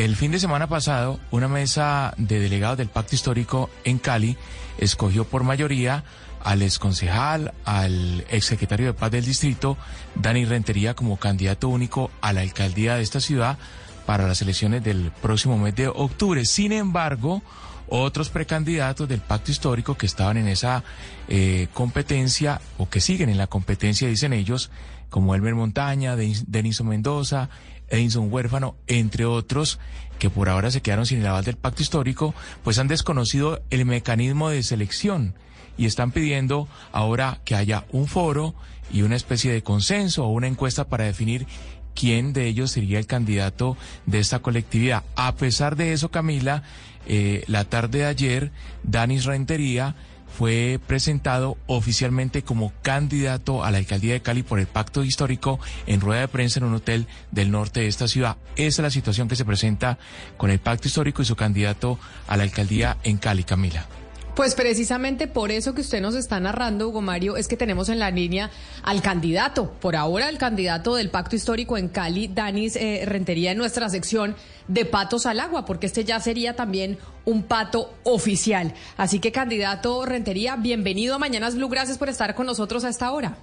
[0.01, 4.35] El fin de semana pasado, una mesa de delegados del pacto histórico en Cali
[4.79, 6.05] escogió por mayoría
[6.43, 9.77] al exconcejal, al exsecretario de paz del distrito,
[10.15, 13.59] Dani Rentería, como candidato único a la alcaldía de esta ciudad
[14.07, 16.47] para las elecciones del próximo mes de octubre.
[16.47, 17.43] Sin embargo,
[17.87, 20.83] otros precandidatos del pacto histórico que estaban en esa
[21.29, 24.71] eh, competencia o que siguen en la competencia, dicen ellos,
[25.11, 27.51] como Elmer Montaña, Denis- Denison Mendoza,
[27.91, 29.79] Edinson Huérfano, entre otros,
[30.19, 33.85] que por ahora se quedaron sin el aval del pacto histórico, pues han desconocido el
[33.85, 35.35] mecanismo de selección
[35.77, 38.55] y están pidiendo ahora que haya un foro
[38.93, 41.47] y una especie de consenso o una encuesta para definir
[41.95, 43.77] quién de ellos sería el candidato
[44.07, 45.05] de esta colectividad.
[45.17, 46.63] A pesar de eso, Camila,
[47.07, 49.97] eh, la tarde de ayer, Danis Rentería
[50.37, 56.01] fue presentado oficialmente como candidato a la alcaldía de Cali por el pacto histórico en
[56.01, 58.37] rueda de prensa en un hotel del norte de esta ciudad.
[58.57, 59.99] Esa es la situación que se presenta
[60.37, 63.87] con el pacto histórico y su candidato a la alcaldía en Cali, Camila.
[64.35, 67.99] Pues precisamente por eso que usted nos está narrando, Hugo Mario, es que tenemos en
[67.99, 68.51] la línea
[68.83, 73.59] al candidato, por ahora el candidato del Pacto Histórico en Cali, Danis eh, Rentería, en
[73.59, 74.37] nuestra sección
[74.69, 78.73] de Patos al Agua, porque este ya sería también un pato oficial.
[78.97, 83.11] Así que, candidato Rentería, bienvenido a Mañanas Blue, gracias por estar con nosotros a esta
[83.11, 83.37] hora.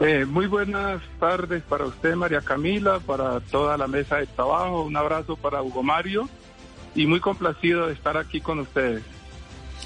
[0.00, 4.82] Eh, muy buenas tardes para usted, María Camila, para toda la mesa de trabajo.
[4.82, 6.28] Un abrazo para Hugo Mario
[6.94, 9.02] y muy complacido de estar aquí con ustedes.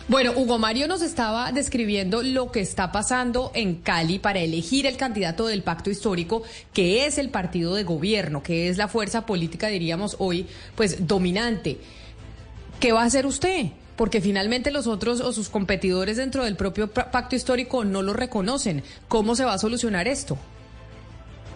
[0.09, 4.97] Bueno, Hugo Mario nos estaba describiendo lo que está pasando en Cali para elegir el
[4.97, 9.67] candidato del pacto histórico, que es el partido de gobierno, que es la fuerza política,
[9.67, 11.77] diríamos hoy, pues dominante.
[12.81, 13.67] ¿Qué va a hacer usted?
[13.97, 18.83] Porque finalmente los otros o sus competidores dentro del propio pacto histórico no lo reconocen.
[19.09, 20.39] ¿Cómo se va a solucionar esto?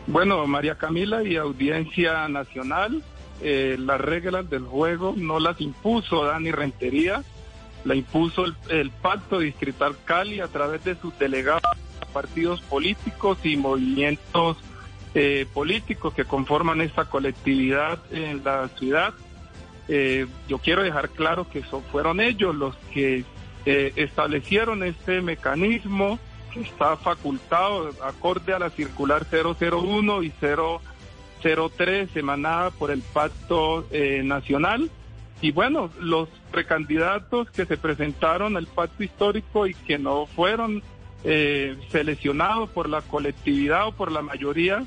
[0.07, 3.03] Bueno, María Camila y audiencia nacional,
[3.41, 7.25] eh, las reglas del juego no las impuso Dani Rentería
[7.85, 11.63] la impuso el, Pacto Distrital Cali a través de sus delegados,
[12.13, 14.57] partidos políticos y movimientos
[15.15, 19.15] eh, políticos que conforman esta colectividad en la ciudad.
[19.89, 23.25] Eh, yo quiero dejar claro que son, fueron ellos los que
[23.67, 26.19] eh, establecieron este mecanismo
[26.53, 30.33] que está facultado acorde a la circular 001 y
[31.43, 33.87] 003 emanada por el Pacto
[34.23, 34.91] Nacional
[35.43, 40.85] y bueno, los precandidatos que se presentaron al pacto histórico y que no fueron
[41.25, 44.85] eh, seleccionados por la colectividad o por la mayoría,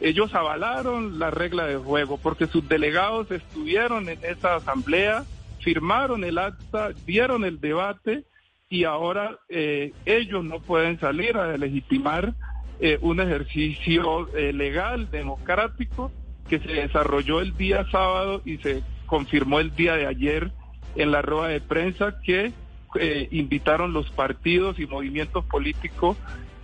[0.00, 5.24] ellos avalaron la regla de juego porque sus delegados estuvieron en esa asamblea,
[5.60, 8.24] firmaron el acta, dieron el debate
[8.70, 12.32] y ahora eh, ellos no pueden salir a legitimar
[12.80, 16.10] eh, un ejercicio legal, democrático,
[16.48, 20.50] que se desarrolló el día sábado y se confirmó el día de ayer
[20.96, 22.50] en la rueda de prensa que
[22.98, 26.16] eh, invitaron los partidos y movimientos políticos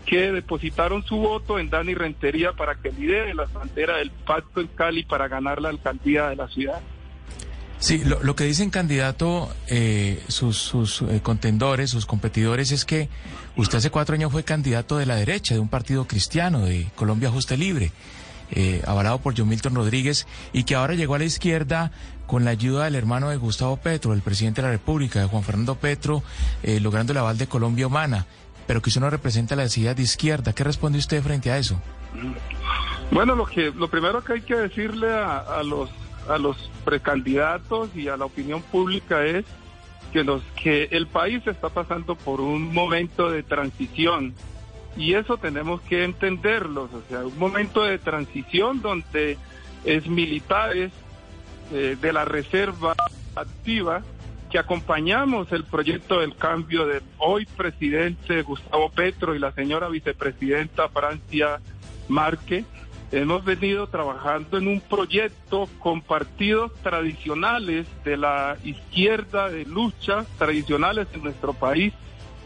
[0.06, 4.68] que depositaron su voto en Dani Rentería para que lidere la frontera del pacto en
[4.68, 6.80] Cali para ganar la alcaldía de la ciudad.
[7.80, 13.10] Sí, lo, que dicen candidato eh, sus, eh, contendores, sus competidores, es que
[13.56, 17.30] usted hace cuatro años fue candidato de la derecha, de un partido cristiano, de Colombia
[17.30, 17.92] Justa y Libre
[18.50, 21.92] eh, avalado por John Milton Rodríguez, y que ahora llegó a la izquierda
[22.28, 25.42] con la ayuda del hermano de Gustavo Petro, el presidente de la República, de Juan
[25.42, 26.22] Fernando Petro,
[26.62, 28.26] eh, logrando el aval de Colombia Humana,
[28.66, 30.52] pero que usted no representa la ideas de izquierda.
[30.52, 31.80] ¿Qué responde usted frente a eso?
[33.10, 35.88] Bueno, lo que lo primero que hay que decirle a, los
[36.28, 39.46] a los precandidatos y a la opinión pública es
[40.12, 44.34] que los que el país está pasando por un momento de transición
[44.98, 49.38] y eso tenemos que entenderlo, o sea, un momento de transición donde
[49.86, 50.92] es militares
[51.72, 52.94] eh, de la reserva
[53.34, 54.02] activa
[54.50, 60.88] que acompañamos el proyecto del cambio del hoy presidente Gustavo Petro y la señora vicepresidenta
[60.88, 61.60] Francia
[62.08, 62.64] Marque.
[63.10, 71.08] Hemos venido trabajando en un proyecto con partidos tradicionales de la izquierda de lucha, tradicionales
[71.14, 71.94] en nuestro país,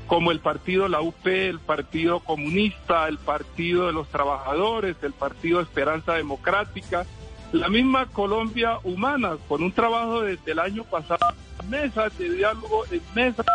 [0.07, 5.61] como el partido La UP, el Partido Comunista, el Partido de los Trabajadores, el Partido
[5.61, 7.07] Esperanza Democrática,
[7.53, 11.35] la misma Colombia Humana, con un trabajo desde el año pasado,
[11.69, 13.47] mesas de diálogo, en mesas,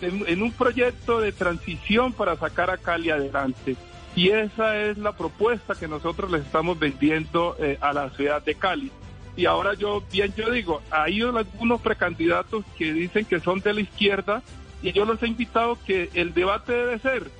[0.00, 3.76] en, un proyecto de transición para sacar a Cali adelante.
[4.14, 8.54] Y esa es la propuesta que nosotros les estamos vendiendo eh, a la ciudad de
[8.54, 8.92] Cali.
[9.36, 13.80] Y ahora yo, bien yo digo, hay algunos precandidatos que dicen que son de la
[13.80, 14.42] izquierda,
[14.80, 17.30] y yo les he invitado que el debate debe ser,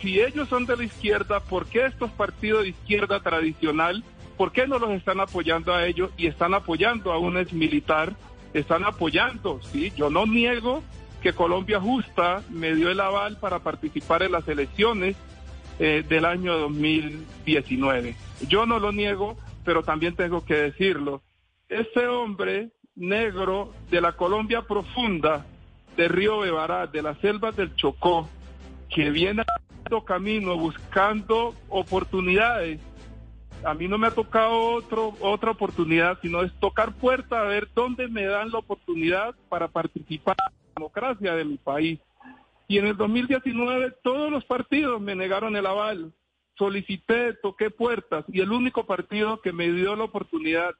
[0.00, 4.04] si ellos son de la izquierda, ¿por qué estos partidos de izquierda tradicional,
[4.42, 8.16] por qué no los están apoyando a ellos y están apoyando a un ex militar?
[8.52, 10.82] Están apoyando, sí, yo no niego
[11.22, 15.14] que Colombia Justa me dio el aval para participar en las elecciones
[15.78, 18.16] eh, del año 2019.
[18.48, 21.22] Yo no lo niego, pero también tengo que decirlo.
[21.68, 25.46] Este hombre negro de la Colombia profunda,
[25.96, 28.28] de Río Bebará, de las selvas del Chocó,
[28.92, 32.80] que viene a camino buscando oportunidades.
[33.64, 37.68] A mí no me ha tocado otro, otra oportunidad, sino es tocar puerta a ver
[37.74, 42.00] dónde me dan la oportunidad para participar en la democracia de mi país.
[42.66, 46.12] Y en el 2019 todos los partidos me negaron el aval.
[46.58, 50.74] Solicité, toqué puertas y el único partido que me dio la oportunidad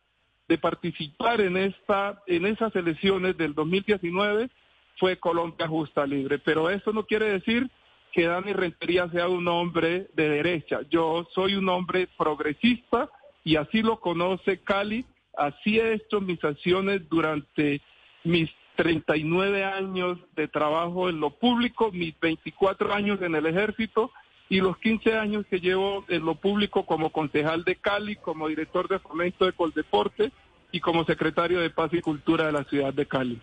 [0.48, 4.50] de participar en esta en esas elecciones del 2019
[4.98, 6.38] fue Colombia Justa Libre.
[6.40, 7.70] Pero eso no quiere decir
[8.12, 10.80] que Dani Rentería sea un hombre de derecha.
[10.90, 13.08] Yo soy un hombre progresista
[13.42, 15.04] y así lo conoce Cali.
[15.36, 17.80] Así he hecho mis acciones durante
[18.24, 24.10] mis 39 años de trabajo en lo público, mis 24 años en el ejército
[24.48, 28.88] y los 15 años que llevo en lo público como concejal de Cali, como director
[28.88, 30.30] de fomento de Coldeporte
[30.70, 33.40] y como secretario de Paz y Cultura de la ciudad de Cali.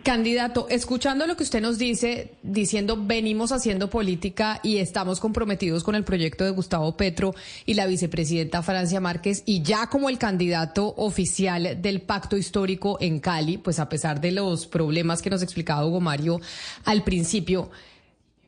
[0.00, 5.94] Candidato, escuchando lo que usted nos dice, diciendo venimos haciendo política y estamos comprometidos con
[5.94, 7.34] el proyecto de Gustavo Petro
[7.66, 13.20] y la vicepresidenta Francia Márquez y ya como el candidato oficial del pacto histórico en
[13.20, 16.40] Cali, pues a pesar de los problemas que nos explicaba Hugo Mario
[16.84, 17.70] al principio,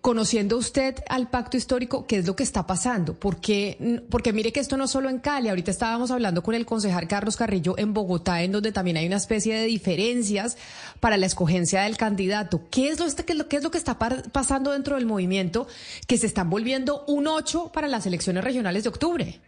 [0.05, 3.19] conociendo usted al pacto histórico, ¿qué es lo que está pasando?
[3.19, 7.09] Porque, porque mire que esto no solo en Cali, ahorita estábamos hablando con el concejal
[7.09, 10.59] Carlos Carrillo en Bogotá, en donde también hay una especie de diferencias
[11.01, 12.61] para la escogencia del candidato.
[12.71, 15.67] ¿Qué es lo, qué es lo, qué es lo que está pasando dentro del movimiento
[16.07, 19.41] que se están volviendo un 8 para las elecciones regionales de octubre?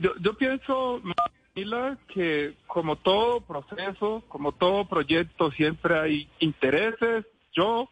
[0.00, 1.02] Yo, yo pienso,
[1.56, 7.26] Mila, que como todo proceso, como todo proyecto, siempre hay intereses.
[7.52, 7.88] Yo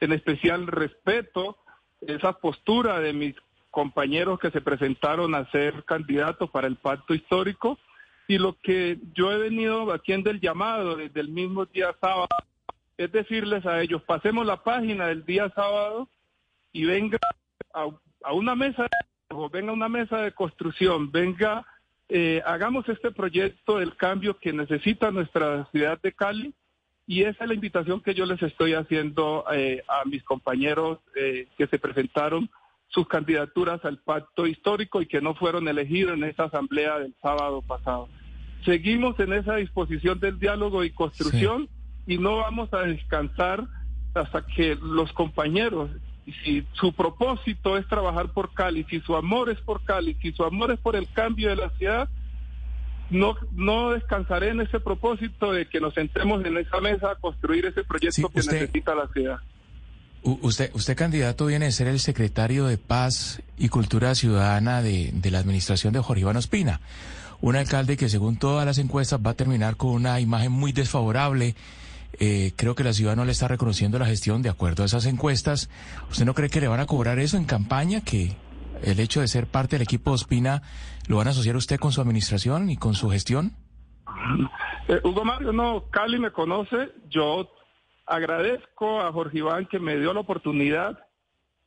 [0.00, 1.58] en especial respeto
[2.00, 3.34] esa postura de mis
[3.70, 7.78] compañeros que se presentaron a ser candidatos para el pacto histórico.
[8.26, 12.28] Y lo que yo he venido haciendo el llamado desde el mismo día sábado
[12.98, 16.08] es decirles a ellos, pasemos la página del día sábado
[16.72, 17.18] y venga
[17.72, 18.88] a, una mesa,
[19.30, 21.64] o venga a una mesa de construcción, venga,
[22.08, 26.54] eh, hagamos este proyecto del cambio que necesita nuestra ciudad de Cali
[27.08, 31.48] y esa es la invitación que yo les estoy haciendo eh, a mis compañeros eh,
[31.56, 32.50] que se presentaron
[32.88, 37.62] sus candidaturas al pacto histórico y que no fueron elegidos en esa asamblea del sábado
[37.62, 38.10] pasado.
[38.62, 41.70] Seguimos en esa disposición del diálogo y construcción
[42.06, 43.64] y no vamos a descansar
[44.12, 45.90] hasta que los compañeros,
[46.44, 50.44] si su propósito es trabajar por Cali, si su amor es por Cali, si su
[50.44, 52.10] amor es por el cambio de la ciudad,
[53.10, 57.66] no, no descansaré en ese propósito de que nos sentemos en esa mesa a construir
[57.66, 59.38] ese proyecto que necesita la ciudad.
[60.22, 65.30] Usted, usted, candidato, viene a ser el secretario de Paz y Cultura Ciudadana de, de
[65.30, 66.80] la administración de Jorge Iván Ospina.
[67.40, 71.54] Un alcalde que, según todas las encuestas, va a terminar con una imagen muy desfavorable.
[72.18, 75.06] Eh, creo que la ciudad no le está reconociendo la gestión de acuerdo a esas
[75.06, 75.70] encuestas.
[76.10, 78.00] ¿Usted no cree que le van a cobrar eso en campaña?
[78.00, 78.34] Que
[78.82, 80.62] el hecho de ser parte del equipo Ospina
[81.08, 83.52] lo van a asociar usted con su administración y con su gestión?
[84.88, 86.92] Eh, Hugo Mario, no, Cali me conoce.
[87.08, 87.50] Yo
[88.06, 90.98] agradezco a Jorge Iván que me dio la oportunidad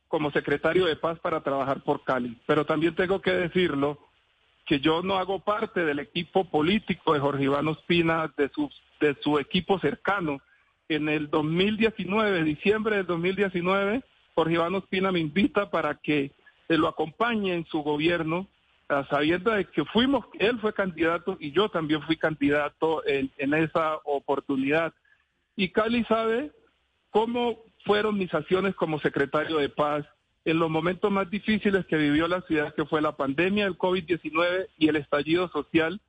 [0.08, 2.38] como secretario de paz para trabajar por Cali.
[2.46, 3.98] Pero también tengo que decirlo
[4.66, 9.16] que yo no hago parte del equipo político de Jorge Iván Ospina, de su, de
[9.22, 10.40] su equipo cercano.
[10.88, 14.02] En el 2019, diciembre del 2019,
[14.34, 16.32] Jorge Iván Ospina me invita para que
[16.78, 18.48] lo acompañe en su gobierno,
[19.08, 24.92] sabiendo que fuimos, él fue candidato y yo también fui candidato en, esa oportunidad.
[25.56, 26.52] Y Cali sabe
[27.10, 30.04] cómo fueron mis acciones como secretario de paz
[30.44, 34.68] en los momentos más difíciles que vivió la ciudad, que fue la pandemia del COVID-19
[34.76, 36.00] y el estallido social,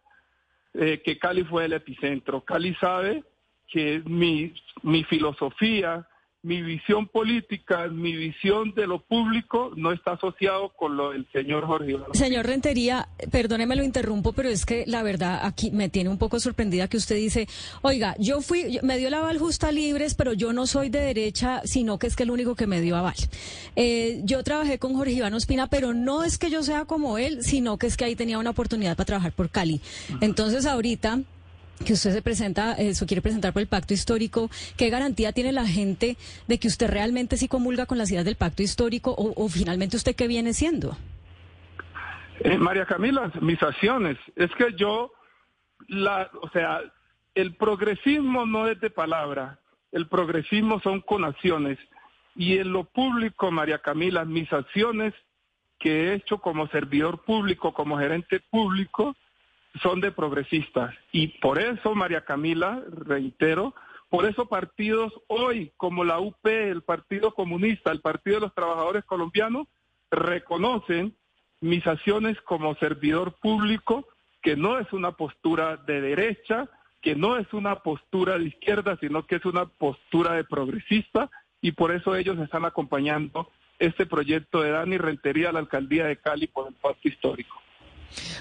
[0.74, 2.42] eh, que Cali fue el epicentro.
[2.42, 3.24] Cali sabe
[3.68, 6.08] que mi, mi filosofía,
[6.44, 11.66] mi visión política, mi visión de lo público no está asociado con lo del señor
[11.66, 12.14] Jorge Iván.
[12.14, 16.42] Señor Rentería, perdóneme lo interrumpo, pero es que la verdad aquí me tiene un poco
[16.42, 17.48] sorprendida que usted dice,
[17.82, 21.62] oiga, yo fui, me dio la aval justa libres, pero yo no soy de derecha,
[21.64, 23.16] sino que es que el único que me dio aval.
[23.78, 27.42] Eh, yo trabajé con Jorge Iván Ospina, pero no es que yo sea como él,
[27.42, 29.80] sino que es que ahí tenía una oportunidad para trabajar por Cali.
[30.20, 31.22] Entonces ahorita
[31.84, 35.66] que usted se presenta, eso quiere presentar por el pacto histórico, ¿qué garantía tiene la
[35.66, 36.18] gente
[36.48, 40.16] de que usted realmente sí comulga con las ideas del pacto histórico o, finalmente usted
[40.16, 40.96] qué viene siendo?
[42.40, 45.12] Eh, María Camila, mis acciones, es que yo,
[45.88, 46.82] la, o sea,
[47.36, 49.60] el progresismo no es de palabra,
[49.92, 51.78] el progresismo son con acciones.
[52.36, 55.14] Y en lo público, María Camila, mis acciones
[55.80, 59.16] que he hecho como servidor público, como gerente público,
[59.82, 60.94] son de progresistas.
[61.12, 63.74] Y por eso, María Camila, reitero,
[64.10, 69.04] por eso partidos hoy como la UP, el Partido Comunista, el Partido de los Trabajadores
[69.06, 69.68] Colombianos,
[70.12, 71.16] reconocen
[71.62, 74.08] mis acciones como servidor público,
[74.42, 76.70] que no es una postura de derecha,
[77.02, 81.72] que no es una postura de izquierda, sino que es una postura de progresista, y
[81.72, 83.50] por eso ellos están acompañando
[83.80, 87.56] este proyecto de Dani Rentería a la alcaldía de Cali por el pacto histórico.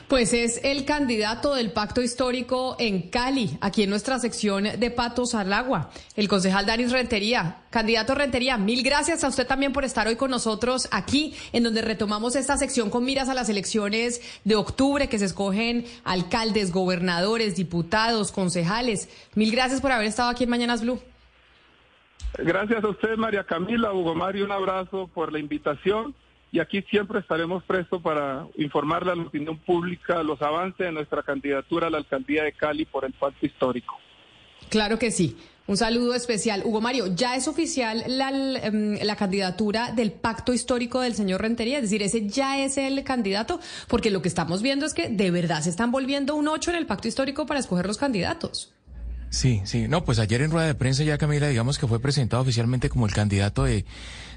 [0.09, 5.35] Pues es el candidato del pacto histórico en Cali, aquí en nuestra sección de Patos
[5.35, 7.59] al Agua, el concejal Daris Rentería.
[7.71, 11.83] Candidato Rentería, mil gracias a usted también por estar hoy con nosotros aquí, en donde
[11.83, 17.57] retomamos esta sección con miras a las elecciones de octubre, que se escogen alcaldes, gobernadores,
[17.57, 19.09] diputados, concejales.
[19.35, 21.01] Mil gracias por haber estado aquí en Mañanas Blue.
[22.39, 26.15] Gracias a usted, María Camila, Hugo Mario, un abrazo por la invitación
[26.53, 31.23] y aquí siempre estaremos prestos para informarle a la opinión pública los avances de nuestra
[31.23, 33.97] candidatura a la alcaldía de Cali por el pacto histórico.
[34.69, 35.37] Claro que sí.
[35.67, 36.63] Un saludo especial.
[36.65, 41.77] Hugo Mario, ¿ya es oficial la, em, la, candidatura del pacto histórico del señor Rentería?
[41.77, 43.59] Es decir, ¿ese ya es el candidato?
[43.89, 46.77] Porque lo que estamos viendo es que de verdad se están volviendo un ocho en
[46.77, 48.75] el pacto histórico para escoger los candidatos.
[49.33, 49.89] Sí, sí.
[49.89, 53.07] No, pues ayer en rueda de prensa ya Camila, digamos que fue presentado oficialmente como
[53.07, 53.87] el candidato de,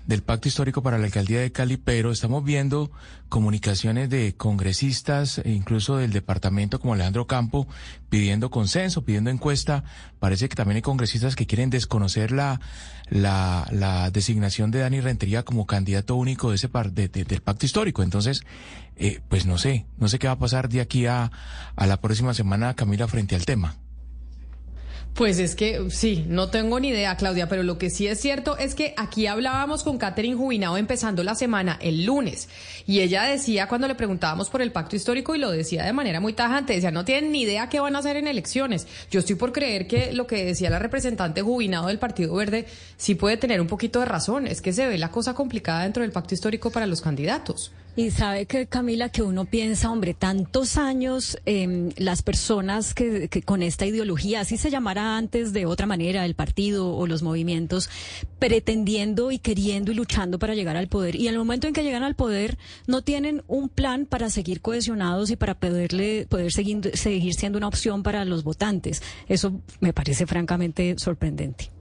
[0.07, 2.91] del Pacto Histórico para la Alcaldía de Cali, pero estamos viendo
[3.27, 7.67] comunicaciones de congresistas e incluso del departamento como Alejandro Campo
[8.09, 9.83] pidiendo consenso, pidiendo encuesta.
[10.19, 12.61] Parece que también hay congresistas que quieren desconocer la,
[13.09, 17.65] la, la designación de Dani Rentería como candidato único de ese par, de, del Pacto
[17.65, 18.01] Histórico.
[18.01, 18.43] Entonces,
[18.95, 21.33] eh, pues no sé, no sé qué va a pasar de aquí a,
[21.75, 23.75] a la próxima semana, Camila, frente al tema.
[25.15, 28.57] Pues es que sí, no tengo ni idea, Claudia, pero lo que sí es cierto
[28.57, 32.49] es que aquí hablábamos con Catherine Jubinado empezando la semana el lunes
[32.85, 36.19] y ella decía cuando le preguntábamos por el pacto histórico y lo decía de manera
[36.19, 38.87] muy tajante, decía, no tienen ni idea qué van a hacer en elecciones.
[39.09, 42.65] Yo estoy por creer que lo que decía la representante Jubinado del Partido Verde
[42.97, 46.03] sí puede tener un poquito de razón, es que se ve la cosa complicada dentro
[46.03, 47.71] del pacto histórico para los candidatos.
[47.97, 53.41] Y sabe que, Camila, que uno piensa, hombre, tantos años eh, las personas que, que,
[53.41, 57.89] con esta ideología, así se llamara antes de otra manera el partido o los movimientos,
[58.37, 61.15] pretendiendo y queriendo y luchando para llegar al poder.
[61.15, 64.59] Y en el momento en que llegan al poder, no tienen un plan para seguir
[64.59, 69.01] cohesionados y para poderle, poder seguir, seguir siendo una opción para los votantes.
[69.29, 71.74] Eso me parece francamente sorprendente.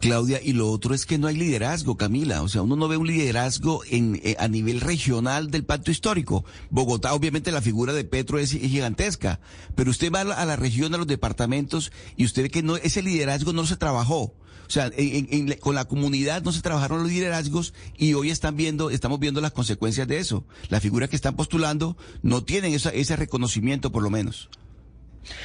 [0.00, 2.42] Claudia, y lo otro es que no hay liderazgo, Camila.
[2.42, 6.44] O sea, uno no ve un liderazgo en, eh, a nivel regional del pacto histórico.
[6.70, 9.40] Bogotá, obviamente, la figura de Petro es, gigantesca,
[9.74, 13.02] pero usted va a la, región, a los departamentos, y usted ve que no, ese
[13.02, 14.34] liderazgo no se trabajó.
[14.66, 14.90] O sea,
[15.60, 19.52] con la comunidad no se trabajaron los liderazgos y hoy están viendo, estamos viendo las
[19.52, 20.44] consecuencias de eso.
[20.68, 24.50] Las figuras que están postulando no tienen ese reconocimiento, por lo menos.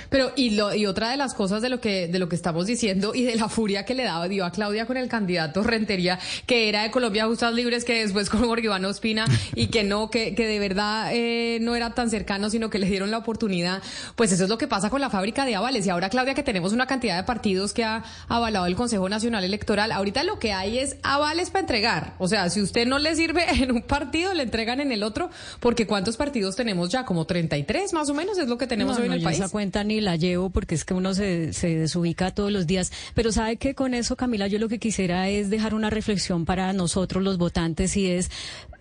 [0.10, 2.68] Pero y lo y otra de las cosas de lo que de lo que estamos
[2.68, 6.20] diciendo y de la furia que le daba dio a Claudia con el candidato Rentería
[6.46, 9.26] que era de Colombia Justas Libres que después con Jorge Iván Ospina
[9.56, 12.88] y que no que, que de verdad eh, no era tan cercano sino que le
[12.88, 13.82] dieron la oportunidad.
[14.16, 15.86] Pues eso es lo que pasa con la fábrica de avales.
[15.86, 19.44] Y ahora Claudia que tenemos una cantidad de partidos que ha avalado el Consejo Nacional
[19.44, 22.16] Electoral ahorita lo que hay es avales para entregar.
[22.20, 25.30] O sea si usted no le sirve en un partido le entregan en el otro
[25.60, 29.06] porque cuántos partidos tenemos ya como 33 más o menos es lo que tenemos hoy
[29.06, 29.42] en el país
[29.84, 32.92] ni la llevo porque es que uno se, se desubica todos los días.
[33.14, 36.74] Pero sabe que con eso, Camila, yo lo que quisiera es dejar una reflexión para
[36.74, 38.30] nosotros los votantes y es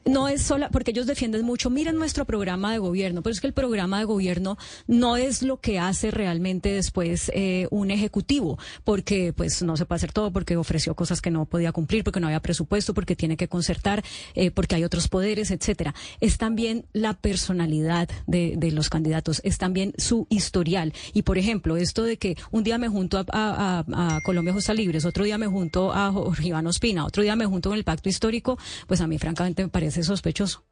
[0.05, 3.47] no es sola, porque ellos defienden mucho, miren nuestro programa de gobierno, pero es que
[3.47, 9.33] el programa de gobierno no es lo que hace realmente después eh, un ejecutivo, porque
[9.33, 12.27] pues no se puede hacer todo, porque ofreció cosas que no podía cumplir, porque no
[12.27, 15.95] había presupuesto, porque tiene que concertar, eh, porque hay otros poderes, etcétera.
[16.21, 20.93] Es también la personalidad de, de, los candidatos, es también su historial.
[21.13, 23.85] Y por ejemplo, esto de que un día me junto a,
[24.25, 27.71] Colombia Justa Libres, otro día me junto a Jorge Iván Ospina, otro día me junto
[27.71, 30.65] con el Pacto Histórico, pues a mí francamente me parece sospechoso.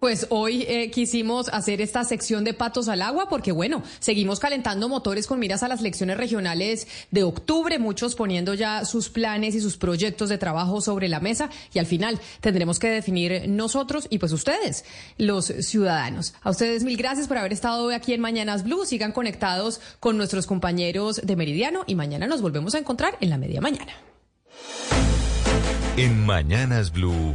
[0.00, 4.88] Pues hoy eh, quisimos hacer esta sección de patos al agua porque, bueno, seguimos calentando
[4.88, 9.60] motores con miras a las elecciones regionales de octubre, muchos poniendo ya sus planes y
[9.60, 14.18] sus proyectos de trabajo sobre la mesa y al final tendremos que definir nosotros y
[14.18, 14.84] pues ustedes,
[15.16, 16.32] los ciudadanos.
[16.42, 18.86] A ustedes mil gracias por haber estado hoy aquí en Mañanas Blue.
[18.86, 23.38] Sigan conectados con nuestros compañeros de Meridiano y mañana nos volvemos a encontrar en la
[23.38, 23.92] media mañana.
[25.96, 27.34] En Mañanas Blue.